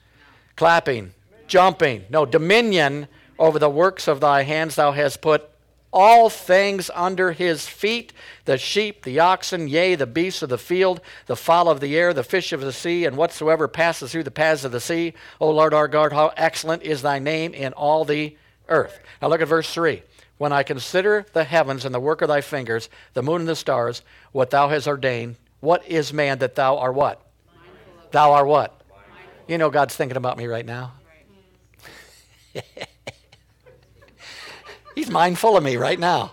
[0.57, 1.13] clapping,
[1.47, 2.03] jumping.
[2.09, 3.07] No, dominion
[3.39, 5.49] over the works of thy hands thou hast put
[5.95, 8.11] all things under his feet
[8.43, 12.13] the sheep, the oxen, yea, the beasts of the field, the fowl of the air,
[12.13, 15.13] the fish of the sea, and whatsoever passes through the paths of the sea.
[15.39, 18.37] O Lord our God, how excellent is thy name in all the
[18.67, 18.99] earth.
[19.21, 20.03] Now look at verse 3.
[20.37, 23.55] When I consider the heavens and the work of thy fingers, the moon and the
[23.55, 24.01] stars,
[24.33, 27.21] what thou hast ordained, what is man that thou art what?
[28.11, 28.81] Thou art what?
[29.47, 30.93] You know God's thinking about me right now.
[34.95, 36.31] He's mindful of me right now.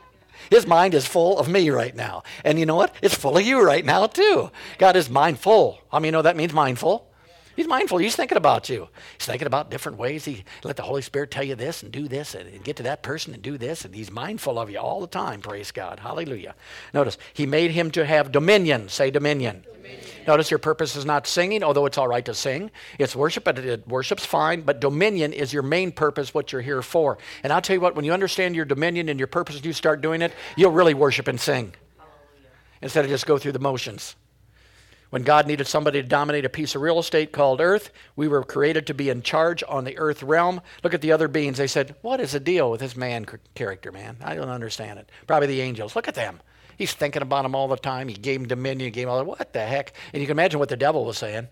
[0.51, 2.23] His mind is full of me right now.
[2.45, 2.95] And you know what?
[3.03, 4.51] It's full of you right now, too.
[4.79, 5.79] God is mindful.
[5.91, 7.07] I mean, you know that means mindful?
[7.57, 7.98] He's mindful.
[7.98, 8.88] He's thinking about you.
[9.18, 10.24] He's thinking about different ways.
[10.24, 13.03] He let the Holy Spirit tell you this and do this and get to that
[13.03, 13.84] person and do this.
[13.84, 15.40] And he's mindful of you all the time.
[15.40, 16.00] Praise God.
[16.00, 16.55] Hallelujah.
[16.94, 18.88] Notice, he made him to have dominion.
[18.88, 19.64] Say dominion.
[20.26, 22.70] Notice your purpose is not singing, although it's all right to sing.
[22.98, 24.62] It's worship, but it, worship's fine.
[24.62, 27.18] But dominion is your main purpose, what you're here for.
[27.42, 29.72] And I'll tell you what, when you understand your dominion and your purpose and you
[29.72, 32.50] start doing it, you'll really worship and sing Hallelujah.
[32.80, 34.14] instead of just go through the motions.
[35.13, 38.43] When God needed somebody to dominate a piece of real estate called earth, we were
[38.43, 40.63] created to be in charge on the earth realm.
[40.83, 41.59] Look at the other beings.
[41.59, 44.17] They said, What is the deal with this man character, man?
[44.25, 45.11] I don't understand it.
[45.27, 45.95] Probably the angels.
[45.95, 46.41] Look at them.
[46.79, 48.09] He's thinking about them all the time.
[48.09, 48.91] He gave him dominion.
[48.91, 49.27] Gave him all that.
[49.27, 49.93] What the heck?
[50.15, 51.49] And you can imagine what the devil was saying.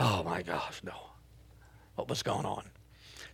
[0.00, 0.94] Oh my gosh, no.
[1.94, 2.64] What was going on?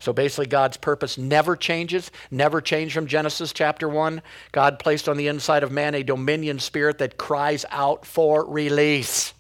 [0.01, 4.21] So basically, God's purpose never changes, never changed from Genesis chapter 1.
[4.53, 9.33] God placed on the inside of man a dominion spirit that cries out for release.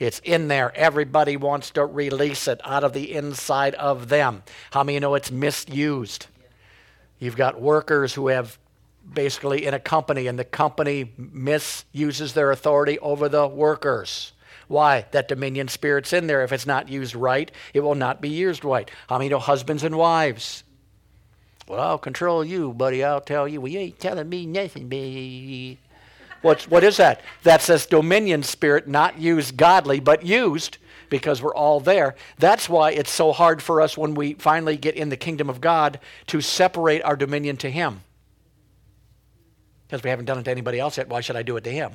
[0.00, 0.74] It's in there.
[0.74, 4.42] Everybody wants to release it out of the inside of them.
[4.72, 6.26] How many know it's misused?
[7.18, 8.58] You've got workers who have
[9.12, 14.32] basically in a company, and the company misuses their authority over the workers.
[14.68, 15.04] Why?
[15.10, 16.42] That dominion spirit's in there.
[16.44, 18.90] If it's not used right, it will not be used right.
[19.08, 20.64] How many know husbands and wives?
[21.68, 23.04] Well, I'll control you, buddy.
[23.04, 23.60] I'll tell you.
[23.60, 25.78] Well, you ain't telling me nothing, baby.
[26.42, 27.20] What's, what is that?
[27.42, 30.78] That's this dominion spirit, not used godly, but used
[31.10, 32.14] because we're all there.
[32.38, 35.60] That's why it's so hard for us when we finally get in the kingdom of
[35.60, 38.02] God to separate our dominion to Him
[39.90, 41.08] because we haven't done it to anybody else yet.
[41.08, 41.92] Why should I do it to him?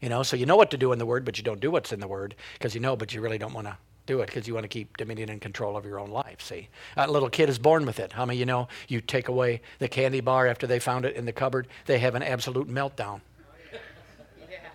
[0.00, 1.70] You know, so you know what to do in the word, but you don't do
[1.70, 3.76] what's in the word because you know, but you really don't want to
[4.06, 6.40] do it because you want to keep dominion and control of your own life.
[6.40, 8.12] See, a little kid is born with it.
[8.12, 8.66] How many you know?
[8.88, 12.16] You take away the candy bar after they found it in the cupboard, they have
[12.16, 13.20] an absolute meltdown.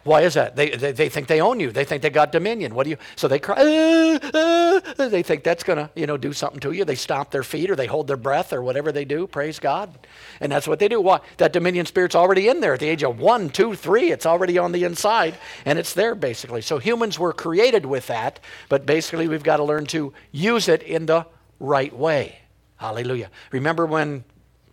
[0.03, 0.55] Why is that?
[0.55, 1.71] They, they, they, think they own you.
[1.71, 2.75] They think they got dominion.
[2.75, 2.97] What do you?
[3.15, 3.55] So they cry.
[3.57, 6.83] Uh, uh, they think that's gonna you know do something to you.
[6.83, 9.27] They stomp their feet or they hold their breath or whatever they do.
[9.27, 10.07] Praise God,
[10.41, 10.99] and that's what they do.
[10.99, 11.21] Why?
[11.37, 14.11] That dominion spirit's already in there at the age of one, two, three.
[14.11, 15.35] It's already on the inside
[15.65, 16.61] and it's there basically.
[16.61, 18.39] So humans were created with that,
[18.69, 21.25] but basically we've got to learn to use it in the
[21.59, 22.39] right way.
[22.77, 23.29] Hallelujah.
[23.51, 24.23] Remember when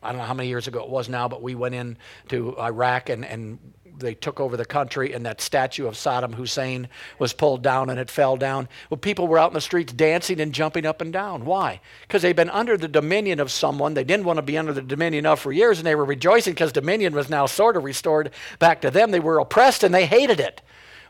[0.02, 2.58] I don't know how many years ago it was now, but we went in to
[2.58, 3.58] Iraq and, and
[4.00, 6.88] they took over the country and that statue of Saddam Hussein
[7.18, 8.68] was pulled down and it fell down.
[8.88, 11.44] Well, people were out in the streets dancing and jumping up and down.
[11.44, 11.80] Why?
[12.02, 14.82] Because they've been under the dominion of someone they didn't want to be under the
[14.82, 18.30] dominion of for years and they were rejoicing because dominion was now sort of restored
[18.58, 19.10] back to them.
[19.10, 20.62] They were oppressed and they hated it.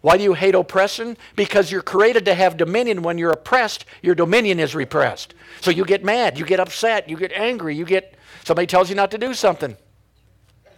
[0.03, 1.16] Why do you hate oppression?
[1.36, 3.03] Because you're created to have dominion.
[3.03, 5.34] When you're oppressed, your dominion is repressed.
[5.61, 8.14] So you get mad, you get upset, you get angry, you get
[8.45, 9.76] somebody tells you not to do something.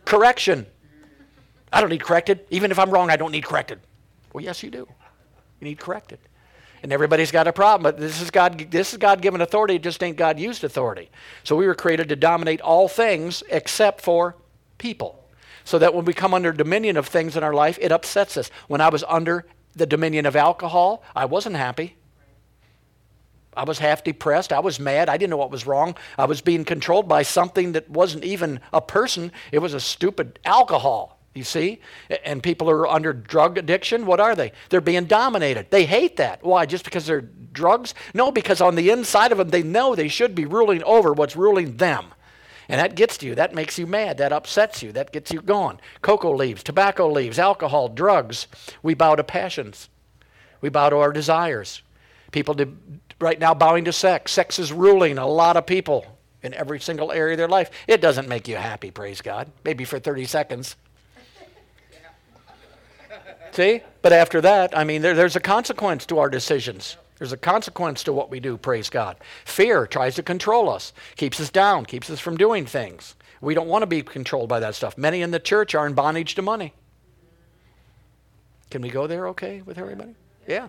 [0.05, 0.67] Correction.
[1.73, 2.41] I don't need corrected.
[2.51, 3.81] Even if I'm wrong, I don't need corrected.
[4.33, 4.87] Well, yes, you do.
[5.61, 6.19] You need corrected.
[6.83, 9.83] And everybody's got a problem, but this is God this is God given authority, it
[9.83, 11.11] just ain't God used authority.
[11.45, 14.37] So we were created to dominate all things except for
[14.79, 15.19] people.
[15.65, 18.51] So that when we come under dominion of things in our life, it upsets us.
[18.67, 19.47] When I was under
[19.77, 21.97] the dominion of alcohol, I wasn't happy.
[23.57, 24.53] I was half depressed.
[24.53, 25.09] I was mad.
[25.09, 25.95] I didn't know what was wrong.
[26.19, 30.41] I was being controlled by something that wasn't even a person, it was a stupid
[30.45, 31.22] alcohol.
[31.35, 31.81] You see?
[32.25, 34.53] And people are under drug addiction, what are they?
[34.69, 35.71] They're being dominated.
[35.71, 36.45] They hate that.
[36.45, 36.67] Why?
[36.67, 37.95] Just because they're drugs?
[38.13, 41.37] No, because on the inside of them, they know they should be ruling over what's
[41.37, 42.07] ruling them.
[42.69, 43.35] And that gets to you.
[43.35, 44.19] That makes you mad.
[44.19, 44.93] That upsets you.
[44.93, 45.81] That gets you going.
[46.01, 48.47] Cocoa leaves, tobacco leaves, alcohol, drugs.
[48.83, 49.89] We bow to passions.
[50.61, 51.83] We bow to our desires.
[52.31, 52.77] People do,
[53.21, 54.33] right now bowing to sex.
[54.33, 57.71] Sex is ruling a lot of people in every single area of their life.
[57.87, 59.51] It doesn't make you happy, praise God.
[59.65, 60.77] Maybe for 30 seconds.
[63.53, 63.83] See?
[64.01, 66.97] But after that, I mean, there, there's a consequence to our decisions.
[67.19, 69.17] There's a consequence to what we do, praise God.
[69.45, 73.15] Fear tries to control us, keeps us down, keeps us from doing things.
[73.41, 74.99] We don't want to be controlled by that stuff.
[74.99, 76.75] Many in the church are in bondage to money.
[78.71, 80.15] Can we go there okay with everybody?
[80.49, 80.69] Yeah.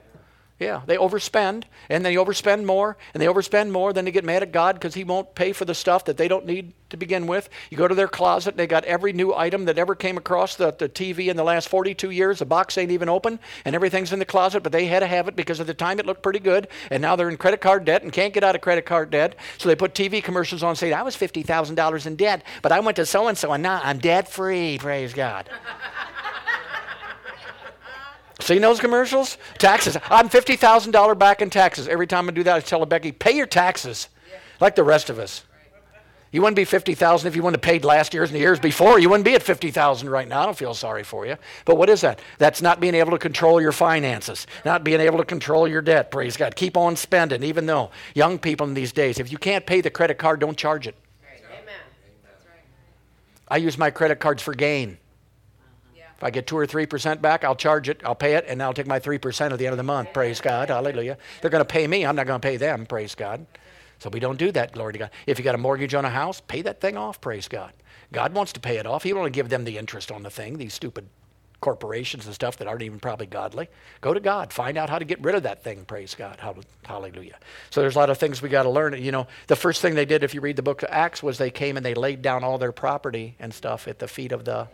[0.63, 3.91] Yeah, they overspend, and they overspend more, and they overspend more.
[3.91, 6.29] Then they get mad at God because He won't pay for the stuff that they
[6.29, 7.49] don't need to begin with.
[7.69, 10.55] You go to their closet, and they got every new item that ever came across
[10.55, 12.39] the, the TV in the last 42 years.
[12.39, 15.27] The box ain't even open, and everything's in the closet, but they had to have
[15.27, 17.83] it because at the time it looked pretty good, and now they're in credit card
[17.83, 19.35] debt and can't get out of credit card debt.
[19.57, 22.95] So they put TV commercials on saying, I was $50,000 in debt, but I went
[22.95, 25.49] to so and so, and now I'm debt free, praise God.
[28.43, 29.37] Seen those commercials?
[29.57, 29.97] Taxes.
[30.09, 31.87] I'm $50,000 back in taxes.
[31.87, 34.09] Every time I do that, I tell Becky, pay your taxes
[34.59, 35.43] like the rest of us.
[36.33, 38.99] You wouldn't be 50,000 if you wouldn't have paid last year's and the years before.
[38.99, 40.41] You wouldn't be at 50,000 right now.
[40.41, 41.37] I don't feel sorry for you.
[41.63, 42.19] But what is that?
[42.37, 46.11] That's not being able to control your finances, not being able to control your debt.
[46.11, 46.55] Praise God.
[46.55, 49.91] Keep on spending, even though young people in these days, if you can't pay the
[49.91, 50.95] credit card, don't charge it.
[51.61, 51.75] Amen.
[53.47, 54.97] I use my credit cards for gain.
[56.23, 58.73] I get two or three percent back, I'll charge it, I'll pay it, and I'll
[58.73, 60.13] take my three percent at the end of the month.
[60.13, 60.69] Praise God.
[60.69, 61.17] Hallelujah.
[61.41, 62.05] They're going to pay me.
[62.05, 62.85] I'm not going to pay them.
[62.85, 63.45] Praise God.
[63.99, 65.11] So we don't do that, glory to God.
[65.27, 67.71] If you got a mortgage on a house, pay that thing off, praise God.
[68.11, 69.03] God wants to pay it off.
[69.03, 71.07] He won't give them the interest on the thing, these stupid
[71.61, 73.69] corporations and stuff that aren't even probably godly.
[74.01, 74.51] Go to God.
[74.51, 76.37] Find out how to get rid of that thing, praise God.
[76.83, 77.37] Hallelujah.
[77.69, 79.01] So there's a lot of things we got to learn.
[79.01, 81.37] You know, the first thing they did, if you read the book of Acts, was
[81.37, 84.43] they came and they laid down all their property and stuff at the feet of
[84.43, 84.67] the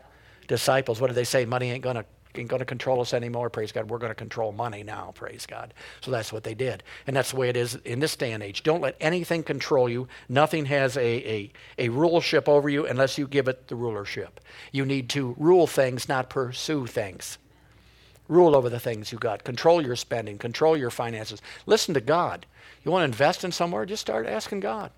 [0.49, 1.45] disciples, what did they say?
[1.45, 3.49] Money ain't going to ain't going to control us anymore.
[3.49, 3.89] Praise God.
[3.89, 5.13] We're going to control money now.
[5.15, 5.73] Praise God.
[6.01, 6.83] So that's what they did.
[7.07, 8.61] And that's the way it is in this day and age.
[8.61, 10.07] Don't let anything control you.
[10.27, 14.39] Nothing has a, a, a rulership over you unless you give it the rulership.
[14.71, 17.39] You need to rule things, not pursue things.
[18.27, 19.43] Rule over the things you got.
[19.43, 20.37] Control your spending.
[20.37, 21.41] Control your finances.
[21.65, 22.45] Listen to God.
[22.85, 23.87] You want to invest in somewhere?
[23.87, 24.91] Just start asking God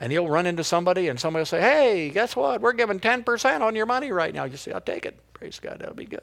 [0.00, 2.60] and he'll run into somebody and somebody will say, Hey, guess what?
[2.60, 4.44] We're giving 10% on your money right now.
[4.44, 5.18] You say, I'll take it.
[5.34, 6.22] Praise God, that'll be good.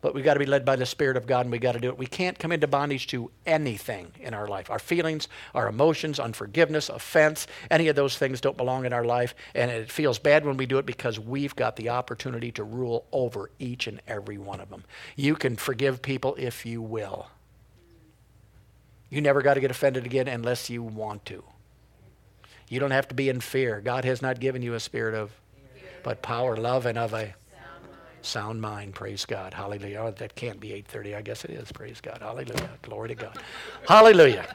[0.00, 1.78] But we've got to be led by the Spirit of God and we've got to
[1.78, 1.96] do it.
[1.96, 4.68] We can't come into bondage to anything in our life.
[4.68, 9.32] Our feelings, our emotions, unforgiveness, offense, any of those things don't belong in our life.
[9.54, 13.06] And it feels bad when we do it because we've got the opportunity to rule
[13.12, 14.82] over each and every one of them.
[15.14, 17.28] You can forgive people if you will.
[19.08, 21.44] You never got to get offended again unless you want to.
[22.72, 23.82] You don't have to be in fear.
[23.82, 25.30] God has not given you a spirit of,
[26.02, 27.34] but power, love, and of a
[28.22, 28.94] sound mind.
[28.94, 29.52] Praise God.
[29.52, 29.98] Hallelujah.
[29.98, 31.14] Oh, that can't be 8:30.
[31.14, 31.70] I guess it is.
[31.70, 32.20] Praise God.
[32.22, 32.70] Hallelujah.
[32.80, 33.38] Glory to God.
[33.86, 34.46] Hallelujah.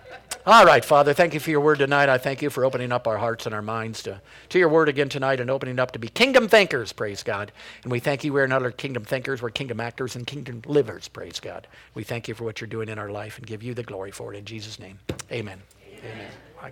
[0.48, 2.10] All right, Father, thank you for your word tonight.
[2.10, 4.90] I thank you for opening up our hearts and our minds to, to your word
[4.90, 7.52] again tonight and opening up to be kingdom thinkers, praise God.
[7.84, 11.40] And we thank you we're not kingdom thinkers, we're kingdom actors and kingdom livers, praise
[11.40, 11.68] God.
[11.94, 14.10] We thank you for what you're doing in our life and give you the glory
[14.10, 14.98] for it in Jesus' name.
[15.32, 15.62] Amen.
[16.00, 16.32] Amen.
[16.64, 16.72] Amen.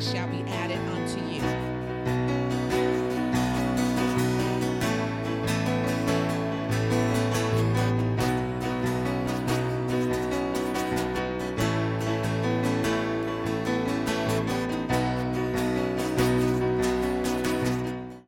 [0.00, 0.39] shall be